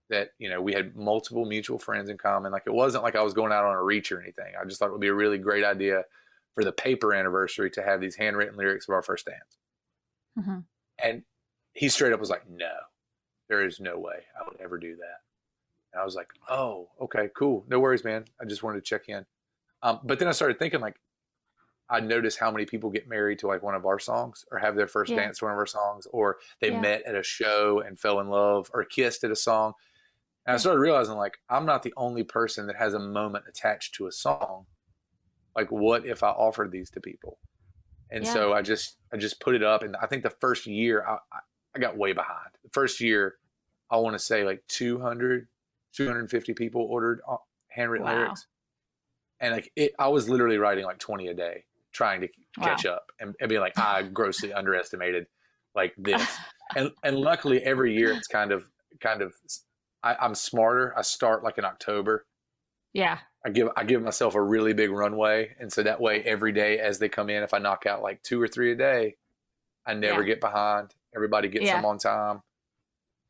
[0.10, 2.52] that, you know, we had multiple mutual friends in common.
[2.52, 4.54] Like it wasn't like I was going out on a reach or anything.
[4.60, 6.04] I just thought it would be a really great idea
[6.54, 9.58] for the paper anniversary to have these handwritten lyrics of our first dance.
[10.40, 10.66] Mhm.
[11.04, 11.24] And
[11.74, 12.74] he straight up was like, no,
[13.50, 15.20] there is no way I would ever do that.
[15.94, 17.66] And I was like, oh, okay, cool.
[17.68, 18.26] No worries, man.
[18.42, 19.26] I just wanted to check in.
[19.84, 21.00] Um, but then I started thinking, like,
[21.90, 24.76] I noticed how many people get married to like one of our songs or have
[24.76, 25.18] their first Yeah.
[25.18, 26.82] dance to one of our songs or they Yeah.
[26.82, 29.74] met at a show and fell in love or kissed at a song.
[30.48, 33.96] And I started realizing, like, I'm not the only person that has a moment attached
[33.96, 34.66] to a song.
[35.58, 37.38] Like, what if I offered these to people?
[38.10, 38.32] And Yeah.
[38.32, 39.84] so I just, I just put it up.
[39.84, 41.18] And I think the first year I,
[41.76, 42.50] I, got way behind.
[42.64, 43.36] The first year,
[43.92, 45.48] I want to say like 200,
[45.94, 47.38] 250 people ordered uh,
[47.68, 48.16] handwritten Wow.
[48.16, 48.48] lyrics.
[49.42, 52.30] And like it, I was literally writing like 20 a day, trying to
[52.62, 55.28] catch up and, and being like, I grossly underestimated
[55.76, 56.26] like this.
[56.76, 58.64] and and luckily every year it's kind of
[59.00, 59.34] kind of
[60.08, 60.94] I, I'm smarter.
[60.98, 62.26] I start like in October.
[62.94, 63.20] Yeah.
[63.46, 66.80] I give I give myself a really big runway, and so that way every day
[66.80, 69.16] as they come in, if I knock out like two or three a day,
[69.86, 70.28] I never Yeah.
[70.28, 70.94] get behind.
[71.16, 71.76] Everybody gets Yeah.
[71.78, 72.42] them on time.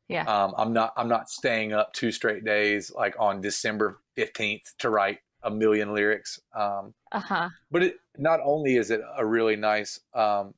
[0.08, 0.24] Yeah.
[0.24, 4.90] Um, I'm not I'm not staying up two straight days like on December 15th to
[4.90, 6.40] write a million lyrics.
[6.54, 7.48] Um, Uh huh.
[7.70, 10.54] but it not only is it a really nice um,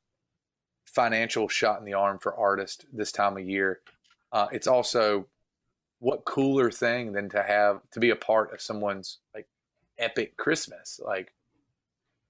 [0.87, 3.81] financial shot in the arm for artists this time of year,
[4.31, 5.27] uh, it's also
[6.01, 9.47] what cooler thing than to have to be a part of someone's like
[9.99, 10.99] epic Christmas.
[11.01, 11.31] Like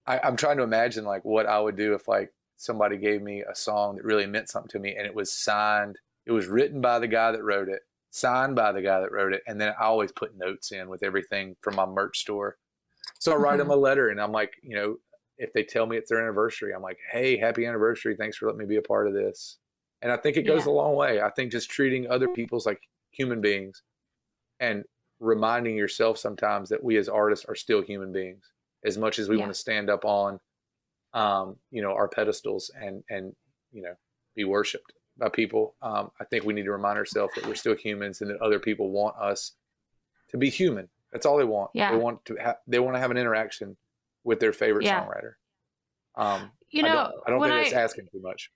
[0.05, 3.43] I, I'm trying to imagine like what I would do if like somebody gave me
[3.49, 5.97] a song that really meant something to me and it was signed.
[6.25, 9.33] It was written by the guy that wrote it, signed by the guy that wrote
[9.33, 12.57] it, and then I always put notes in with everything from my merch store.
[13.19, 13.77] So I write them mm-hmm.
[13.77, 14.97] a letter and I'm like, you know,
[15.37, 18.17] if they tell me it's their anniversary, I'm like, hey, happy anniversary.
[18.17, 19.59] Thanks for letting me be a part of this.
[20.01, 20.73] And I think it goes Yeah.
[20.73, 21.21] a long way.
[21.21, 23.83] I think just treating other people's like human beings
[24.59, 24.83] and
[25.19, 28.43] reminding yourself sometimes that we as artists are still human beings
[28.83, 29.41] as much as we Yeah.
[29.41, 30.39] want to stand up on
[31.13, 33.35] um, you know, our pedestals and and
[33.73, 33.93] you know,
[34.35, 35.75] be worshipped by people.
[35.81, 38.59] Um, I think we need to remind ourselves that we're still humans and that other
[38.59, 39.53] people want us
[40.29, 40.87] to be human.
[41.11, 41.71] That's all they want.
[41.73, 41.91] Yeah.
[41.91, 43.75] They want to have they want to have an interaction
[44.23, 45.05] with their favorite Yeah.
[45.05, 45.33] songwriter.
[46.15, 48.49] Um, You I know, don't, I don't think I, that's asking too much.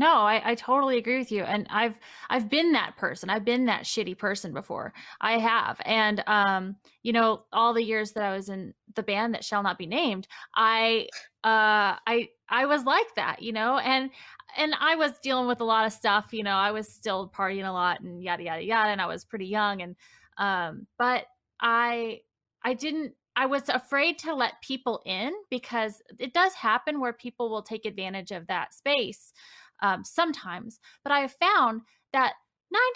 [0.00, 1.42] No, I, I totally agree with you.
[1.42, 1.98] And I've
[2.30, 3.28] I've been that person.
[3.28, 4.94] I've been that shitty person before.
[5.20, 5.78] I have.
[5.84, 9.62] And um, you know, all the years that I was in the band that shall
[9.62, 10.26] not be named,
[10.56, 11.08] I
[11.44, 14.08] uh I I was like that, you know, and
[14.56, 17.68] and I was dealing with a lot of stuff, you know, I was still partying
[17.68, 19.96] a lot and yada yada yada, and I was pretty young and
[20.38, 21.26] um, but
[21.60, 22.20] I
[22.64, 27.50] I didn't I was afraid to let people in because it does happen where people
[27.50, 29.32] will take advantage of that space
[29.82, 30.80] um, sometimes.
[31.02, 32.34] But I have found that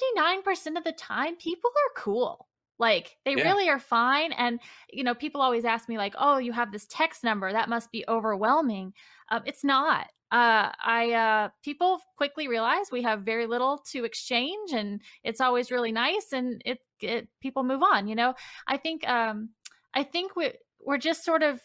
[0.06, 2.48] 99% of the time, people are cool.
[2.78, 3.44] Like they Yeah.
[3.44, 4.32] really are fine.
[4.32, 4.60] And,
[4.90, 7.52] you know, people always ask me, like, oh, you have this text number.
[7.52, 8.94] That must be overwhelming.
[9.30, 10.08] Um, it's not.
[10.32, 15.70] Uh, I uh, people quickly realize we have very little to exchange, and it's always
[15.70, 16.32] really nice.
[16.32, 18.08] And it, it people move on.
[18.08, 18.34] You know,
[18.66, 19.50] I think um,
[19.92, 21.60] I think we we're just sort of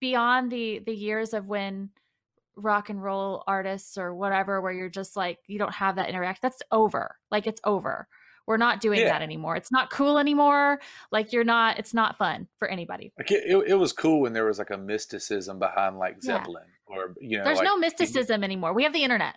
[0.00, 1.90] beyond the the years of when
[2.56, 6.42] rock and roll artists or whatever where you're just like you don't have that interact
[6.42, 8.06] that's over like it's over
[8.46, 9.10] we're not doing Yeah.
[9.12, 10.80] that anymore it's not cool anymore
[11.12, 14.32] like you're not it's not fun for anybody Like it, it, it was cool when
[14.32, 16.38] there was like a mysticism behind like Yeah.
[16.38, 19.36] Zeppelin or you know, there's like, no mysticism anymore we have the internet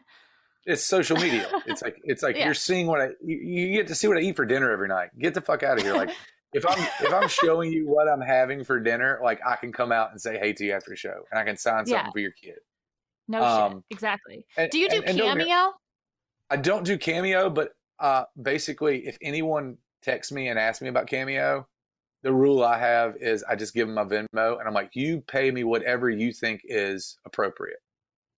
[0.66, 1.47] It's social media.
[1.68, 2.45] It's like it's like Yeah.
[2.45, 4.88] you're seeing what I you, you get to see what I eat for dinner every
[4.88, 5.09] night.
[5.20, 5.93] Get the fuck out of here.
[5.93, 6.09] Like
[6.53, 9.91] if I'm if I'm showing you what I'm having for dinner, like I can come
[9.91, 12.11] out and say hey to you after the show, and I can sign something Yeah.
[12.11, 12.59] for your kid.
[13.28, 15.74] No shit Um, exactly And- do you do and- and don't cameo
[16.49, 21.07] I don't do cameo, but uh, basically, if anyone texts me and asks me about
[21.07, 21.67] cameo,
[22.21, 25.21] the rule I have is I just give them my Venmo, and I'm like, you
[25.21, 27.82] pay me whatever you think is appropriate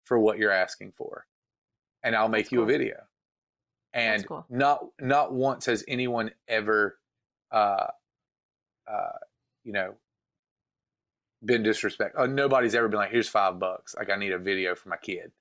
[0.06, 1.26] for what you're asking for,
[2.04, 2.96] and I'll make That's you a video.
[3.94, 4.46] And cool.
[4.50, 7.00] not not once has anyone ever,
[7.52, 7.88] uh,
[8.88, 9.18] uh,
[9.64, 9.96] you know,
[11.46, 12.16] been disrespect.
[12.18, 13.96] Oh, nobody's ever been like, "Here's five bucks.
[13.96, 15.32] Like I need a video for my kid."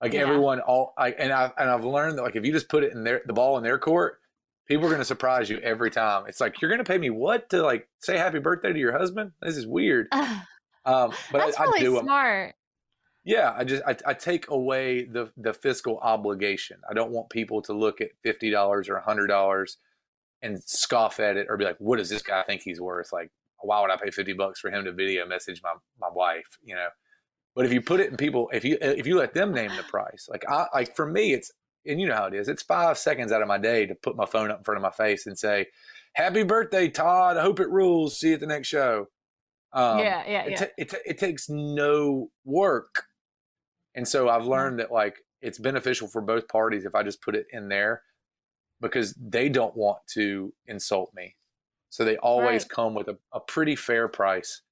[0.00, 0.20] Like Yeah.
[0.20, 2.92] everyone, all I and I and I've learned that like if you just put it
[2.92, 4.20] in their the ball in their court,
[4.66, 6.24] people are going to surprise you every time.
[6.26, 8.96] It's like you're going to pay me what to like say happy birthday to your
[8.96, 9.32] husband?
[9.40, 10.08] This is weird.
[10.84, 12.04] Um, but that's I, I really do 'em.
[12.04, 12.54] smart
[13.24, 16.78] Yeah, I just I, I take away the the fiscal obligation.
[16.90, 19.76] I don't want people to look at fifty dollars or hundred dollars
[20.42, 23.30] and scoff at it or be like, "What does this guy think he's worth?" Like,
[23.62, 26.58] why would I pay fifty bucks for him to video message my my wife?
[26.64, 26.88] You know.
[27.54, 29.82] But if you put it in people, if you if you let them name the
[29.82, 31.50] price, like I like for me, it's
[31.84, 32.48] and you know how it is.
[32.48, 34.82] It's five seconds out of my day to put my phone up in front of
[34.82, 35.66] my face and say,
[36.14, 37.36] "Happy birthday, Todd!
[37.36, 38.18] I hope it rules.
[38.18, 39.08] See you at the next show."
[39.74, 43.06] Um, yeah yeah it, yeah it, ta- it takes no work
[43.94, 47.34] and so i've learned that like it's beneficial for both parties if i just put
[47.34, 48.02] it in there
[48.82, 51.36] because they don't want to insult me
[51.92, 52.68] so they always Right.
[52.70, 54.62] come with a, a pretty fair price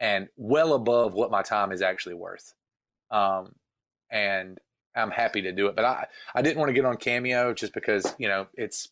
[0.00, 2.52] and well above what my time is actually worth
[3.10, 3.54] um,
[4.10, 4.58] and
[4.96, 7.72] i'm happy to do it but i i didn't want to get on cameo just
[7.74, 8.88] because you know it's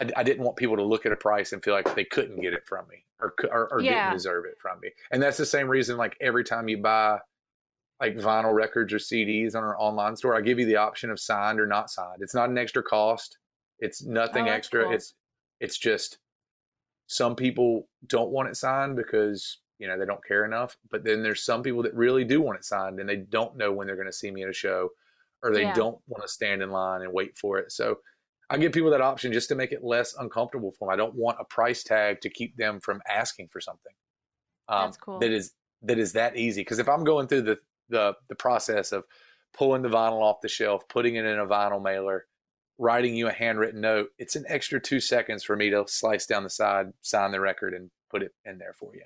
[0.00, 2.40] I, I didn't want people to look at a price and feel like they couldn't
[2.40, 3.94] get it from me or or, or Yeah.
[4.04, 4.90] didn't deserve it from me.
[5.10, 5.96] And that's the same reason.
[5.96, 7.18] Like every time you buy
[8.00, 11.18] like vinyl records or CDs on our online store, I give you the option of
[11.18, 12.22] signed or not signed.
[12.22, 13.38] It's not an extra cost.
[13.80, 14.84] It's nothing Oh, extra.
[14.84, 14.92] cool.
[14.94, 15.14] It's
[15.58, 16.18] it's just
[17.06, 20.76] some people don't want it signed because you know they don't care enough.
[20.90, 23.72] But then there's some people that really do want it signed and they don't know
[23.72, 24.90] when they're going to see me at a show
[25.42, 25.74] or they Yeah.
[25.74, 27.70] don't want to stand in line and wait for it.
[27.72, 27.98] So
[28.50, 30.92] I give people that option just to make it less uncomfortable for them.
[30.92, 33.92] I don't want a price tag to keep them from asking for something.
[34.68, 35.18] Um, That's cool.
[35.18, 35.52] That is
[35.82, 36.62] that is that easy.
[36.62, 39.04] Because if I'm going through the, the the process of
[39.52, 42.26] pulling the vinyl off the shelf, putting it in a vinyl mailer,
[42.78, 46.42] writing you a handwritten note, it's an extra two seconds for me to slice down
[46.42, 49.02] the side, sign the record, and put it in there for you.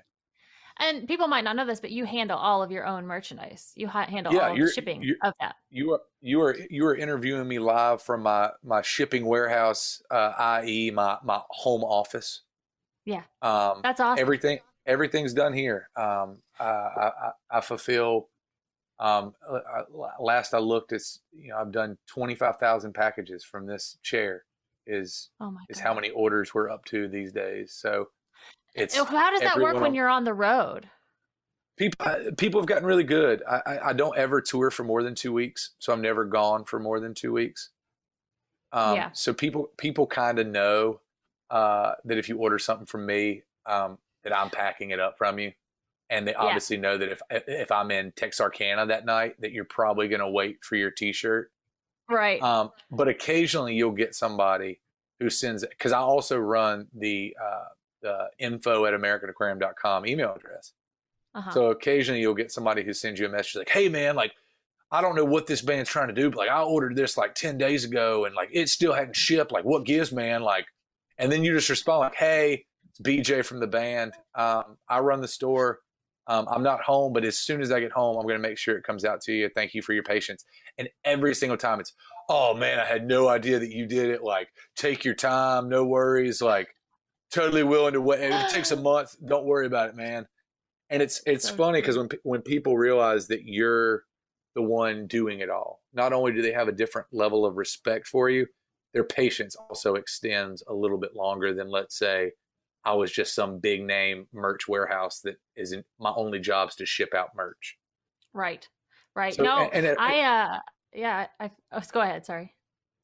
[0.80, 3.72] And people might not know this, but you handle all of your own merchandise.
[3.74, 5.56] You ha- handle Yeah, all of the shipping you're- of that.
[5.70, 10.32] You are you are you are interviewing me live from my my shipping warehouse, uh,
[10.38, 10.92] i.e.
[10.92, 12.42] my my home office.
[13.04, 13.22] Yeah.
[13.42, 14.20] Um, That's awesome.
[14.20, 15.88] everything everything's done here.
[15.96, 18.28] Um, I, I- I fulfill.
[19.00, 19.82] Um, uh, uh,
[20.20, 24.44] last I looked, it's you know I've done twenty five thousand packages from this chair.
[24.86, 25.84] Is oh my is god.
[25.84, 27.72] how many orders we're up to these days.
[27.72, 28.08] So
[28.74, 30.88] it's How does that work when on- you're on the road?
[31.76, 33.42] people uh, people have gotten really good.
[33.48, 36.64] I, I I don't ever tour for more than two weeks, so I'm never gone
[36.64, 37.70] for more than two weeks.
[38.72, 39.10] Um, Yeah.
[39.12, 41.00] So people people kind of know
[41.50, 45.38] uh, that if you order something from me, um, that I'm packing it up from
[45.38, 45.52] you,
[46.10, 50.08] and they obviously know that if if I'm in Texarkana that night, that you're probably
[50.08, 51.50] going to wait for your T-shirt.
[52.08, 52.42] Right.
[52.42, 54.80] Um, but occasionally you'll get somebody
[55.20, 57.64] who sends it because I also run the uh,
[58.02, 60.72] the info at AmericanAquarium.com email address.
[61.34, 61.50] uh-huh.
[61.50, 64.32] So occasionally you'll get somebody who sends you a message like, "Hey man, like
[64.90, 67.34] I don't know what this band's trying to do, but like I ordered this like
[67.34, 69.52] 10 days ago and like it still hadn't shipped.
[69.52, 70.66] Like what gives, man?" Like
[71.18, 74.14] and then you just respond like, "Hey, it's BJ from the band.
[74.34, 75.80] Um, I run the store.
[76.28, 78.58] Um, I'm not home, but as soon as I get home, I'm going to make
[78.58, 79.48] sure it comes out to you.
[79.54, 80.44] Thank you for your patience."
[80.76, 81.94] And every single time it's,
[82.28, 84.22] "Oh man, I had no idea that you did it.
[84.22, 86.40] Like take your time, no worries.
[86.40, 86.68] Like
[87.32, 88.20] totally willing to wait.
[88.20, 90.26] If it takes a month, don't worry about it, man."
[90.90, 94.04] and it's it's funny because when when people realize that you're
[94.54, 98.06] the one doing it all not only do they have a different level of respect
[98.06, 98.46] for you
[98.94, 102.30] their patience also extends a little bit longer than let's say
[102.90, 106.86] i was just some big name merch warehouse that isn't my only job is to
[106.86, 107.76] ship out merch
[108.32, 108.68] right.
[109.16, 109.34] Right.
[109.34, 110.58] So- no, and- and it- I uh
[110.94, 112.54] yeah, I oh, go ahead, sorry.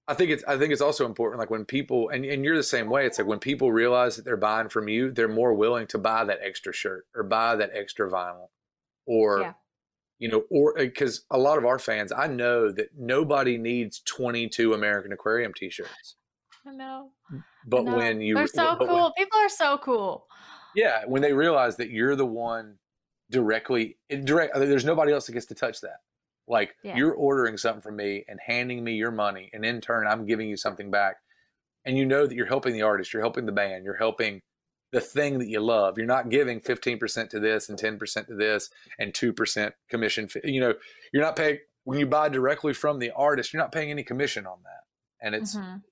[0.09, 2.63] I think it's I think it's also important like when people and, and you're the
[2.77, 5.87] same way it's like when people realize that they're buying from you they're more willing
[5.89, 8.49] to buy that extra shirt or buy that extra vinyl
[9.07, 9.53] or Yeah.
[10.19, 14.73] you know or because a lot of our fans I know that nobody needs 22
[14.75, 16.17] American Aquarium t-shirts
[16.67, 17.11] I know.
[17.67, 19.13] But when you They're so but when- cool.
[19.17, 20.27] People are so cool.
[20.75, 22.79] yeah when they realize that you're the one
[23.31, 25.99] directly direct there's nobody else that gets to touch that
[26.47, 26.97] like Yeah.
[26.97, 30.49] you're ordering something from me and handing me your money and in turn i'm giving
[30.49, 31.17] you something back
[31.87, 34.43] and you know that you're helping the artist you're helping the band you're helping
[34.93, 38.69] the thing that you love you're not giving 15% to this and 10% to this
[38.99, 40.75] and 2% commission you know
[41.13, 44.47] you're not paying when you buy directly from the artist you're not paying any commission
[44.47, 45.83] on that and it's Mhm.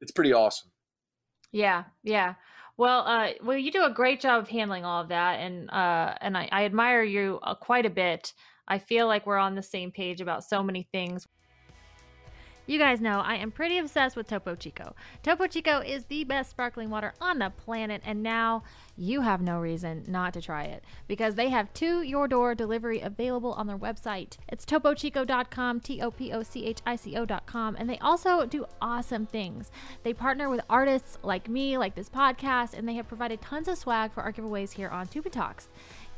[0.00, 0.70] it's pretty awesome
[1.52, 2.34] Yeah, yeah.
[2.76, 6.14] Well, uh, well, you do a great job of handling all of that, and uh,
[6.20, 8.32] and I, I admire you uh, quite a bit.
[8.68, 11.26] I feel like we're on the same page about so many things.
[12.70, 14.94] You guys know I am pretty obsessed with Topo Chico.
[15.24, 18.62] Topo Chico is the best sparkling water on the planet, and now
[18.96, 23.00] you have no reason not to try it because they have to your door delivery
[23.00, 24.36] available on their website.
[24.46, 28.66] It's topochico.com, T O P O C H I C O.com, and they also do
[28.80, 29.72] awesome things.
[30.04, 33.78] They partner with artists like me, like this podcast, and they have provided tons of
[33.78, 35.68] swag for our giveaways here on Toupin Talks.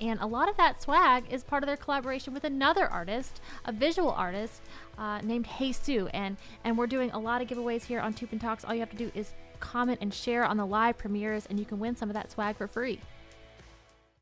[0.02, 3.72] And a lot of that swag is part of their collaboration with another artist, a
[3.72, 4.60] visual artist
[4.98, 6.08] uh, named Hey Sue.
[6.08, 8.64] And, and we're doing a lot of giveaways here on Toupin Talks.
[8.64, 11.64] All you have to do is comment and share on the live premieres, and you
[11.64, 12.98] can win some of that swag for free.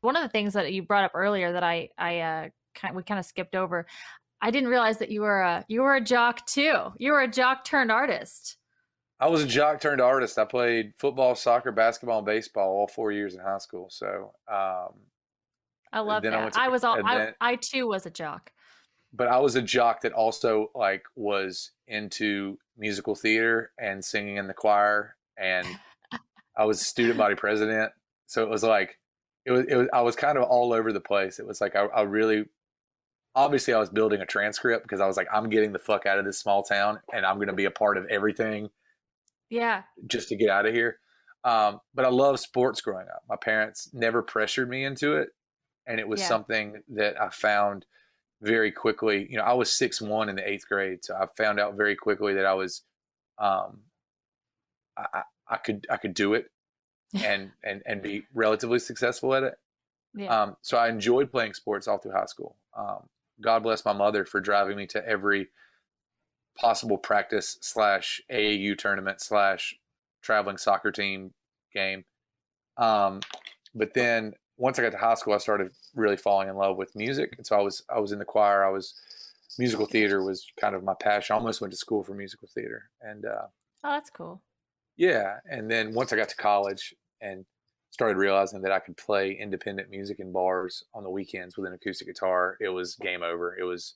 [0.01, 3.01] One of the things that you brought up earlier that I, I uh, kind, we
[3.01, 3.87] kind of skipped over,
[4.39, 6.75] I didn't realize that you were a you were a jock too.
[6.97, 8.57] You were a jock turned artist.
[9.19, 10.39] I was a jock turned artist.
[10.39, 13.87] I played football, soccer, basketball, and baseball all four years in high school.
[13.91, 14.93] So, um,
[15.93, 16.53] I love then I that.
[16.53, 18.51] to- I, was all I, then- I too was a jock.
[19.13, 24.47] but I was a jock that also like was into musical theater and singing in
[24.47, 25.67] the choir, and
[26.57, 27.91] I was student body president.
[28.27, 28.97] So it was like
[29.45, 29.65] it was.
[29.67, 29.87] It was.
[29.93, 31.39] I was kind of all over the place.
[31.39, 32.45] It was like I, I really,
[33.35, 36.19] obviously, I was building a transcript because I was like, I'm getting the fuck out
[36.19, 38.69] of this small town, and I'm going to be a part of everything
[39.49, 39.81] Yeah.
[40.07, 40.99] just to get out of here.
[41.43, 43.23] Um, but I love sports growing up.
[43.27, 45.29] My parents never pressured me into it,
[45.91, 46.27] and it was Yeah.
[46.27, 47.85] something that I found
[48.41, 49.27] very quickly.
[49.29, 51.95] You know, I was six one in the eighth grade, so I found out very
[51.95, 52.83] quickly that I was,
[53.37, 53.83] um,
[54.97, 56.49] I, I, could I could do it,
[57.13, 59.59] and and and be relatively successful at it.
[60.13, 60.43] Yeah.
[60.43, 62.55] Um, so I enjoyed playing sports all through high school.
[62.75, 63.09] Um,
[63.41, 65.49] God bless my mother for driving me to every
[66.57, 69.75] possible practice slash AAU tournament slash
[70.21, 71.33] traveling soccer team
[71.73, 72.05] game.
[72.77, 73.21] Um,
[73.73, 76.95] but then once I got to high school, I started really falling in love with
[76.95, 78.63] music, and so I was I was in the choir.
[78.63, 78.93] I was
[79.57, 81.33] musical theater was kind of my passion.
[81.33, 83.47] I almost went to school for musical theater, and uh,
[83.83, 84.41] oh, that's cool.
[84.97, 87.43] yeah, and then once I got to college and
[87.89, 91.73] started realizing that I could play independent music in bars on the weekends with an
[91.73, 93.57] acoustic guitar, it was game over.
[93.59, 93.95] It was,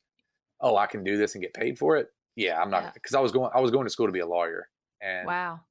[0.60, 2.10] oh, I can do this and get paid for it.
[2.36, 4.28] Yeah, I'm not because I was going I was going to school to be a
[4.28, 4.68] lawyer,
[5.00, 5.62] and Wow.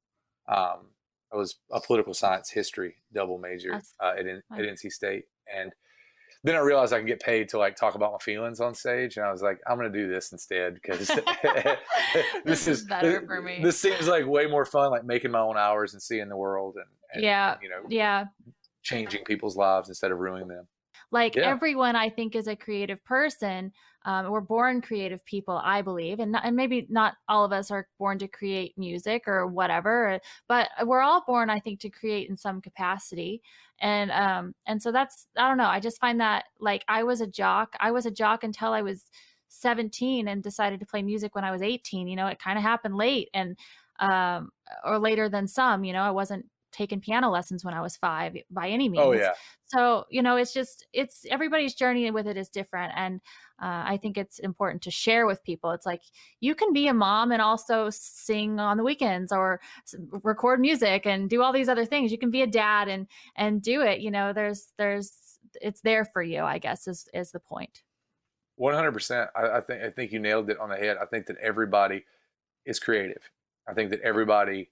[0.48, 0.86] um,
[1.34, 5.72] I was a political science history double major uh, at, at NC State, and
[6.44, 9.16] then I realized I can get paid to like talk about my feelings on stage,
[9.16, 11.08] and I was like, I'm going to do this instead because
[12.44, 13.60] This is better for me.
[13.62, 16.76] This seems like way more fun, like making my own hours and seeing the world,
[16.76, 18.26] and, and Yeah, you know, Yeah.
[18.82, 20.68] changing people's lives instead of ruining them.
[21.14, 21.42] Like Yeah.
[21.42, 23.72] everyone, I think, is a creative person.
[24.04, 27.70] Um, we're born creative people, I believe, and not, and maybe not all of us
[27.70, 32.28] are born to create music or whatever, but we're all born, I think, to create
[32.28, 33.42] in some capacity.
[33.78, 35.68] And um, and so that's I don't know.
[35.68, 37.76] I just find that like I was a jock.
[37.80, 39.10] I was a jock until I was
[39.48, 42.08] 17 and decided to play music when I was 18.
[42.08, 43.56] You know, it kind of happened late and
[44.00, 44.50] um,
[44.84, 45.84] or later than some.
[45.84, 49.12] You know, I wasn't taking piano lessons when I was five by any means Oh
[49.12, 49.32] yeah,
[49.66, 53.20] so you know it's just it's everybody's journey with it is different and
[53.62, 56.02] uh, i think it's important to share with people it's like
[56.40, 59.60] you can be a mom and also sing on the weekends or
[60.22, 63.06] record music and do all these other things you can be a dad and
[63.36, 67.30] and do it you know there's there's it's there for you i guess is is
[67.30, 67.82] the point.
[68.60, 69.28] 100%.
[69.34, 70.96] I I think I think you nailed it on the head.
[71.00, 72.04] I think that everybody
[72.64, 73.30] is creative.
[73.68, 74.70] I think that everybody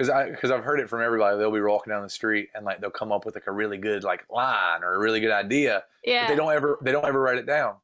[0.00, 1.36] because I because I've heard it from everybody.
[1.38, 3.78] They'll be walking down the street and like they'll come up with like a really
[3.78, 7.04] good like line or a really good idea, yeah but they don't ever they don't
[7.06, 7.76] ever write it down.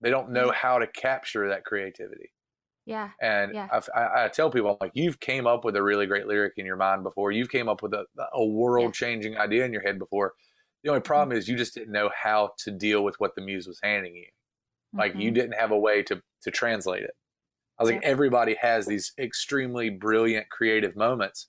[0.00, 2.32] They don't know how to capture that creativity.
[2.84, 3.68] yeah And Yeah.
[3.94, 6.66] I, I tell people I'm like, you've came up with a really great lyric in
[6.66, 7.32] your mind before.
[7.32, 10.34] You've came up with a, a world changing idea in your head before.
[10.84, 13.66] The only problem is you just didn't know how to deal with what the muse
[13.66, 14.26] was handing you.
[14.96, 15.34] Like you Mhm.
[15.34, 17.16] didn't have a way to to translate it.
[17.78, 18.08] I was like, Yeah.
[18.08, 21.48] everybody has these extremely brilliant creative moments.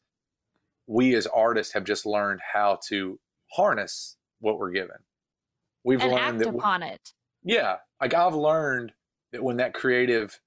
[0.87, 3.19] We as artists have just learned how to
[3.51, 4.97] harness what we're given.
[5.83, 7.13] We've and learned act that upon it
[7.47, 8.91] yeah, like I've learned
[9.31, 10.37] that when that creative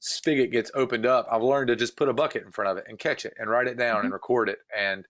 [0.00, 2.86] spigot gets opened up, I've learned to just put a bucket in front of it
[2.88, 4.14] and catch it and write it down and mm-hmm.
[4.14, 4.58] record it.
[4.76, 5.06] And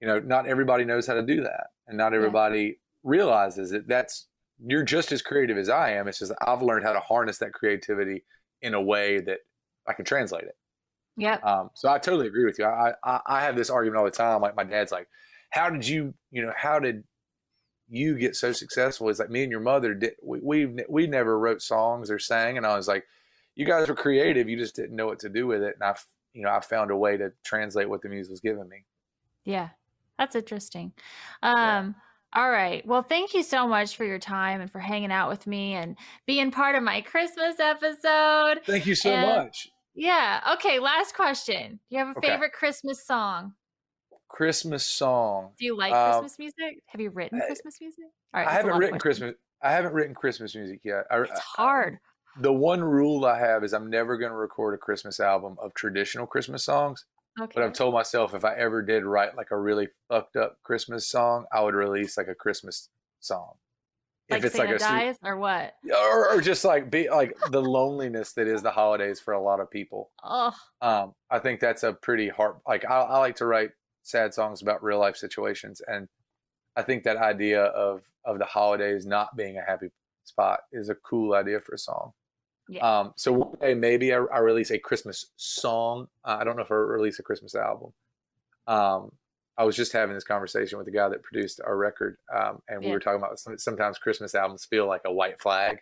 [0.00, 4.26] you know, not everybody knows how to do that, and not everybody realizes that that's
[4.60, 6.08] you're just as creative as I am.
[6.08, 8.24] It's just I've learned how to harness that creativity
[8.62, 9.38] in a way that
[9.86, 10.56] I can translate it.
[11.18, 12.64] Yep Um, so I totally agree with you.
[12.64, 14.40] I, I I have this argument all the time.
[14.40, 15.08] Like my dad's like,
[15.50, 17.04] "How did you, you know, how did
[17.88, 20.12] you get so successful?" It's like me and your mother did.
[20.22, 23.04] We we we never wrote songs or sang, and I was like,
[23.54, 24.48] "You guys were creative.
[24.48, 25.96] You just didn't know what to do with it." And I,
[26.32, 28.84] you know, I found a way to translate what the muse was giving me.
[29.44, 29.70] Yeah,
[30.18, 30.92] that's interesting.
[31.42, 31.94] Um,
[32.34, 32.86] all right.
[32.86, 35.96] Well, thank you so much for your time and for hanging out with me and
[36.26, 38.60] being part of my Christmas episode.
[38.66, 39.68] Thank you so And- much.
[39.98, 40.54] Yeah.
[40.54, 40.78] Okay.
[40.78, 41.80] Last question.
[41.90, 42.28] Do you have a Okay.
[42.28, 43.54] favorite Christmas song?
[44.28, 45.52] Christmas song.
[45.58, 46.82] Do you like Um, Christmas music?
[46.86, 48.04] Have you written I- Christmas music?
[48.34, 48.48] All right.
[48.48, 49.22] I haven't written question.
[49.28, 49.34] Christmas.
[49.62, 51.06] I haven't written Christmas music yet.
[51.10, 51.98] I, It's hard.
[52.40, 55.74] the one rule I have is I'm never going to record a Christmas album of
[55.74, 57.04] traditional Christmas songs.
[57.40, 57.52] Okay.
[57.54, 61.08] But I've told myself if I ever did write like a really fucked up Christmas
[61.08, 62.90] song, I would release like a Christmas
[63.20, 63.54] song.
[64.30, 65.74] Like Santa su- dies or what?
[65.96, 69.60] or, or just like be like the loneliness that is the holidays for a lot
[69.60, 70.10] of people.
[70.22, 70.52] Oh,
[70.82, 72.56] Um, I think that's a pretty hard.
[72.66, 73.70] Like I, I like to write
[74.02, 76.08] sad songs about real life situations, and
[76.76, 79.88] I think that idea of of the holidays not being a happy
[80.24, 82.12] spot is a cool idea for a song.
[82.68, 83.00] Yeah.
[83.00, 86.08] Um, so one day maybe I, I release a Christmas song.
[86.24, 87.92] Uh, I don't know if I release a Christmas album.
[88.66, 89.10] Um,
[89.58, 92.84] I was just having this conversation with the guy that produced our record, um, and
[92.84, 95.78] we were talking about some, sometimes Christmas albums feel like a white flag.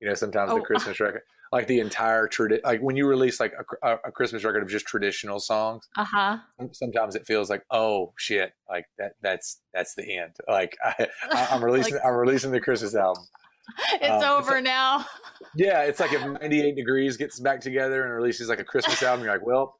[0.00, 0.56] You know, sometimes Oh.
[0.56, 4.44] the Christmas record, like the entire tradi- like when you release like a, a, Christmas
[4.44, 6.38] record of just traditional songs, uh huh.
[6.72, 10.34] sometimes it feels like, oh shit, like that that's that's the end.
[10.46, 11.08] Like I,
[11.50, 13.24] I'm releasing I'm releasing the Christmas album.
[13.94, 15.06] It's Um, it's over like- now.
[15.56, 19.24] Yeah, it's like if 98 Degrees gets back together and releases like a Christmas album,
[19.24, 19.76] you're like, well,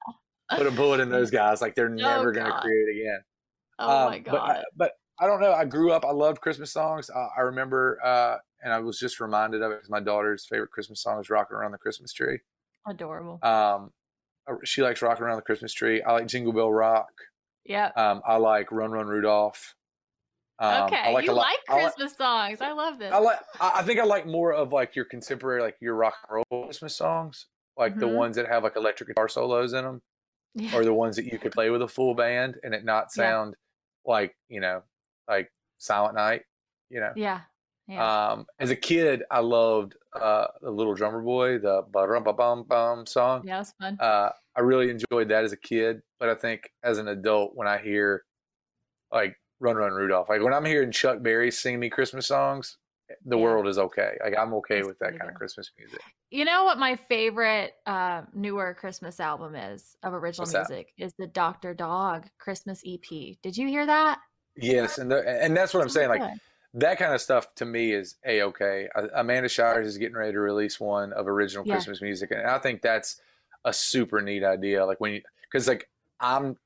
[0.51, 1.61] put a bullet in those guys.
[1.61, 3.19] Like they're never going to create again.
[3.79, 4.65] Oh Um, my But I, god.
[4.77, 5.53] but I don't know.
[5.53, 6.05] I grew up.
[6.05, 7.09] I loved Christmas songs.
[7.11, 10.71] Uh, I remember, uh, and I was just reminded of it because my daughter's favorite
[10.71, 12.41] Christmas song is "Rocking Around the Christmas Tree."
[12.87, 13.39] Adorable.
[13.43, 13.93] Um,
[14.49, 17.11] uh, she likes "Rocking Around the Christmas Tree." I like "Jingle Bell Rock."
[17.65, 17.91] Yeah.
[17.97, 19.75] Um, I like "Run Run Rudolph."
[20.59, 20.97] Um, okay.
[20.97, 22.61] I like you a lot- like I like- Christmas songs.
[22.61, 23.13] I love this.
[23.13, 23.39] I like.
[23.61, 26.65] I I think I like more of like your contemporary, like your rock and roll
[26.67, 27.47] Christmas songs,
[27.77, 28.15] like the Mhm.
[28.17, 30.03] ones that have like electric guitar solos in them,
[30.55, 30.77] Yeah.
[30.77, 33.23] or the ones that you could play with a full band and it not Yeah.
[33.25, 33.57] sound
[34.07, 34.83] like you know,
[35.29, 36.43] like Silent Night.
[36.91, 37.13] You know.
[37.17, 37.41] yeah.
[37.89, 38.29] Yeah.
[38.31, 42.63] Um, as a kid, I loved uh, the Little Drummer Boy, the ba bum bum
[42.63, 43.43] bum song.
[43.45, 43.57] yeah.
[43.57, 43.99] It was fun.
[44.01, 47.69] Uh, I really enjoyed that as a kid, but I think as an adult, when
[47.69, 48.25] I hear
[49.13, 50.29] like Run Run Rudolph.
[50.29, 52.79] Like when I'm hearing Chuck Berry sing me Christmas songs,
[53.25, 53.43] the Yeah.
[53.43, 54.17] world is okay.
[54.23, 55.35] Like I'm okay That's with that kind of.
[55.37, 56.01] Christmas music.
[56.31, 61.13] You know what my favorite uh, newer Christmas album is of original What's music is
[61.19, 61.75] the Dr.
[61.75, 63.37] Dog Christmas EP.
[63.43, 64.21] Did you hear that?
[64.57, 66.09] Yes, and the, and that's what I'm So saying.
[66.11, 66.23] Like
[66.75, 68.89] that kind of stuff to me is a okay.
[69.15, 71.75] Amanda Shires is getting ready to release one of original Yeah.
[71.75, 73.21] Christmas music, and I think that's
[73.65, 74.85] a super neat idea.
[74.85, 75.89] Like when you, because like
[76.21, 76.57] I'm,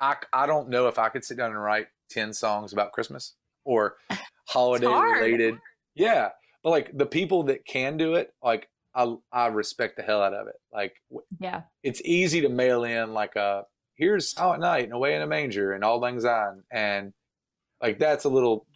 [0.00, 3.34] I I don't know if I could sit down and write ten songs about Christmas
[3.64, 3.96] or
[4.46, 5.58] holiday related.
[5.94, 6.30] Yeah,
[6.62, 10.34] but like the people that can do it, like I I respect the hell out
[10.34, 10.56] of it.
[10.72, 10.94] Like
[11.38, 13.64] yeah, it's easy to mail in like a
[13.96, 17.12] here's Silent Night and Away in a Manger and Auld Lang Syne and
[17.82, 18.66] like that's a little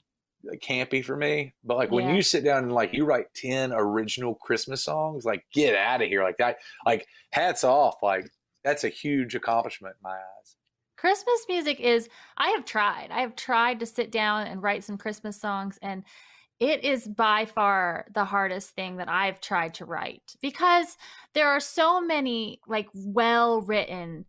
[0.50, 1.52] uh, campy for me.
[1.64, 2.14] But like when Yeah.
[2.14, 6.08] you sit down and like you write ten original Christmas songs, like get out of
[6.08, 6.56] here, like that,
[6.86, 8.30] like hats off, like
[8.64, 10.56] that's a huge accomplishment in my eyes.
[11.00, 12.08] Christmas music is.
[12.36, 13.08] I have tried.
[13.10, 16.04] I have tried to sit down and write some Christmas songs, and
[16.58, 20.98] it is by far the hardest thing that I've tried to write because
[21.32, 24.26] there are so many like well written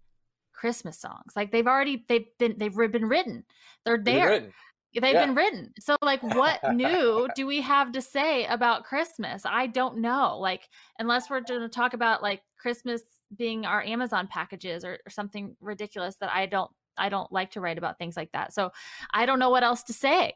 [0.53, 1.33] Christmas songs.
[1.35, 3.43] Like they've already they've been they've been written.
[3.83, 4.51] They're there.
[4.93, 5.25] They've Yeah.
[5.25, 5.73] been written.
[5.79, 9.43] So like what new do we have to say about Christmas?
[9.45, 10.37] I don't know.
[10.37, 10.69] Like
[10.99, 13.01] unless we're going to talk about like Christmas
[13.35, 17.61] being our Amazon packages or, or something ridiculous that I don't I don't like to
[17.61, 18.53] write about things like that.
[18.53, 18.71] So
[19.13, 20.33] I don't know what else to say.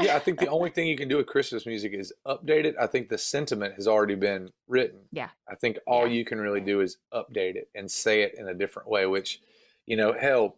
[0.00, 2.74] yeah, I think the only thing you can do with Christmas music is update it.
[2.80, 4.98] I think the sentiment has already been written.
[5.12, 5.28] Yeah.
[5.48, 6.14] I think all Yeah.
[6.14, 9.40] you can really do is update it and say it in a different way, which,
[9.86, 10.56] you know, hell,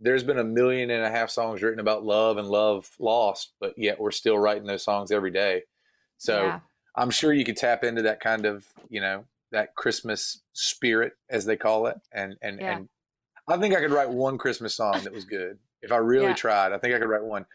[0.00, 3.74] there's been a million and a half songs written about love and love lost, but
[3.76, 5.64] yet we're still writing those songs every day.
[6.16, 6.60] So yeah.
[6.96, 11.44] I'm sure you could tap into that kind of, you know, that Christmas spirit as
[11.44, 11.96] they call it.
[12.12, 12.76] And and Yeah.
[12.76, 12.88] and
[13.48, 15.58] I think I could write one Christmas song that was good.
[15.82, 16.34] If I really Yeah.
[16.34, 17.46] tried, I think I could write one.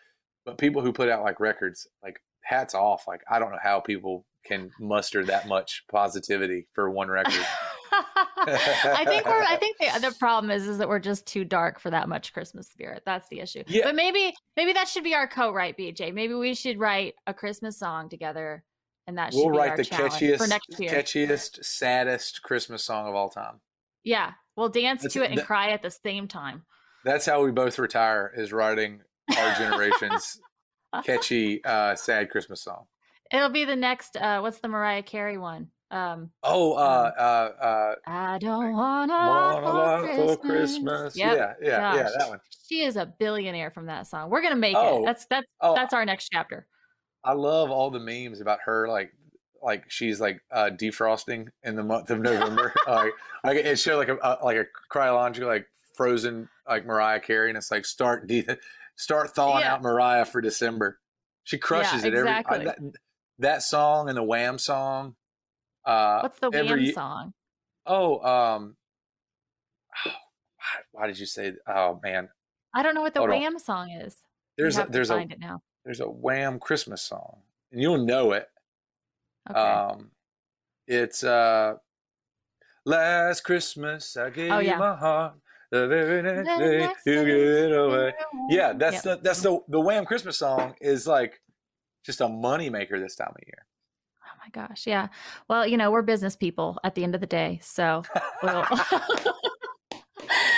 [0.46, 3.08] But people who put out like records, like hats off.
[3.08, 7.46] Like I don't know how people can muster that much positivity for one record.
[7.92, 11.80] I think we're I think the the problem is is that we're just too dark
[11.80, 13.04] for that much Christmas spirit.
[13.06, 13.64] That's the issue.
[13.68, 13.86] Yeah.
[13.86, 16.14] But maybe maybe that should be our co-write, BJ.
[16.14, 18.64] Maybe we should write a Christmas song together
[19.08, 20.90] and that we'll write the catchiest, for next year.
[20.92, 23.62] catchiest, saddest Christmas song of all time.
[24.04, 24.32] Yeah.
[24.56, 26.66] We'll dance That's- to it and that- cry at the same time.
[27.04, 29.02] That's how we both retire is writing
[29.38, 30.40] our generation's
[31.06, 32.86] catchy, uh, sad Christmas song.
[33.32, 35.68] It'll be the next uh what's the Mariah Carey one?
[35.92, 40.38] Um Oh, uh, uh, uh, I don't want a lot for Christmas.
[40.38, 41.18] Christmas.
[41.18, 41.38] Yep.
[41.38, 42.40] Yeah, yeah, yeah, that one.
[42.70, 44.30] She is a billionaire from that song.
[44.30, 45.02] We're gonna make Oh.
[45.04, 45.06] it.
[45.06, 46.66] That's that's Oh, that's our next chapter.
[47.26, 49.12] I love all the memes about her, like,
[49.64, 52.72] like she's like uh, defrosting in the month of November.
[52.88, 55.66] like, like it showed like a, a like a cryological, like
[55.96, 58.46] frozen, like Mariah Carey, and it's like start de-
[58.96, 59.74] start thawing Yeah.
[59.74, 61.00] out Mariah for December.
[61.44, 62.30] She crushes it every.
[62.30, 62.78] I- that,
[63.40, 65.16] that song and the Wham song.
[65.84, 67.34] Uh, What's the every Wham song?
[67.88, 68.76] Oh, um,
[70.06, 70.12] why,
[70.92, 71.54] why did you say?
[71.68, 72.30] Oh man,
[72.74, 73.40] I don't know what the Hold on.
[73.42, 74.16] Wham song is.
[74.58, 75.62] there's a, there's a it now.
[75.86, 77.38] There's a Wham Christmas song,
[77.72, 78.50] and you'll know it.
[79.50, 79.60] Okay.
[79.60, 80.12] Um,
[80.88, 81.76] it's uh,
[82.86, 84.78] last Christmas I gave Oh, you yeah.
[84.78, 85.36] my heart.
[85.72, 88.14] The very next The day next you gave it away.
[88.50, 89.04] Yeah, that's Yep.
[89.04, 91.42] the that's the the Wham Christmas song is like
[92.06, 93.66] just a money maker this time of year.
[94.24, 94.86] Oh my gosh.
[94.86, 95.08] Yeah.
[95.48, 97.60] Well, you know, we're business people at the end of the day.
[97.64, 98.04] So
[98.44, 98.64] we'll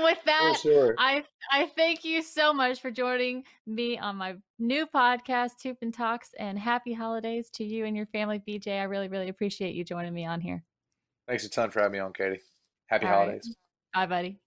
[0.00, 0.94] And with that, sure.
[0.96, 6.30] I I thank you so much for joining me on my new podcast, Toupin Talks,
[6.38, 8.80] and happy holidays to you and your family, BJ.
[8.80, 10.64] I really, really appreciate you joining me on here.
[11.28, 12.40] Thanks a ton for having me on, Katie.
[12.86, 13.18] Happy All right.
[13.18, 13.56] holidays.
[13.92, 14.40] Bye, buddy.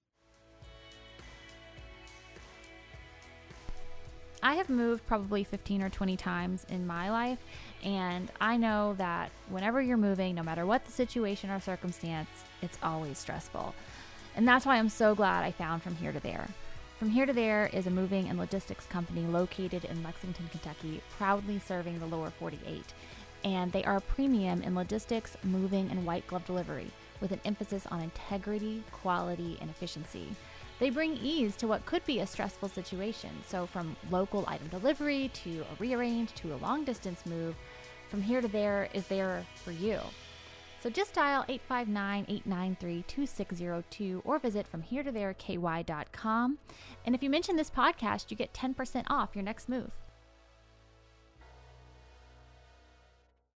[4.41, 7.38] I have moved probably 15 or 20 times in my life,
[7.84, 12.30] and I know that whenever you're moving, no matter what the situation or circumstance,
[12.63, 13.75] it's always stressful.
[14.35, 16.47] And that's why I'm so glad I found From Here to There.
[16.97, 21.60] From Here to There is a moving and logistics company located in Lexington, Kentucky, proudly
[21.60, 22.93] serving the lower 48.
[23.43, 27.85] And they are a premium in logistics, moving, and white glove delivery with an emphasis
[27.88, 30.30] on integrity, quality, and efficiency.
[30.80, 33.30] They bring ease to what could be a stressful situation.
[33.47, 37.55] So, from local item delivery to a rearrange to a long distance move,
[38.10, 39.99] From Here to There is there for you.
[40.84, 46.57] So just dial 859-893-2602 or visit from here to there ky.com.
[47.05, 49.93] And if you mention this podcast, you get 10% off your next move.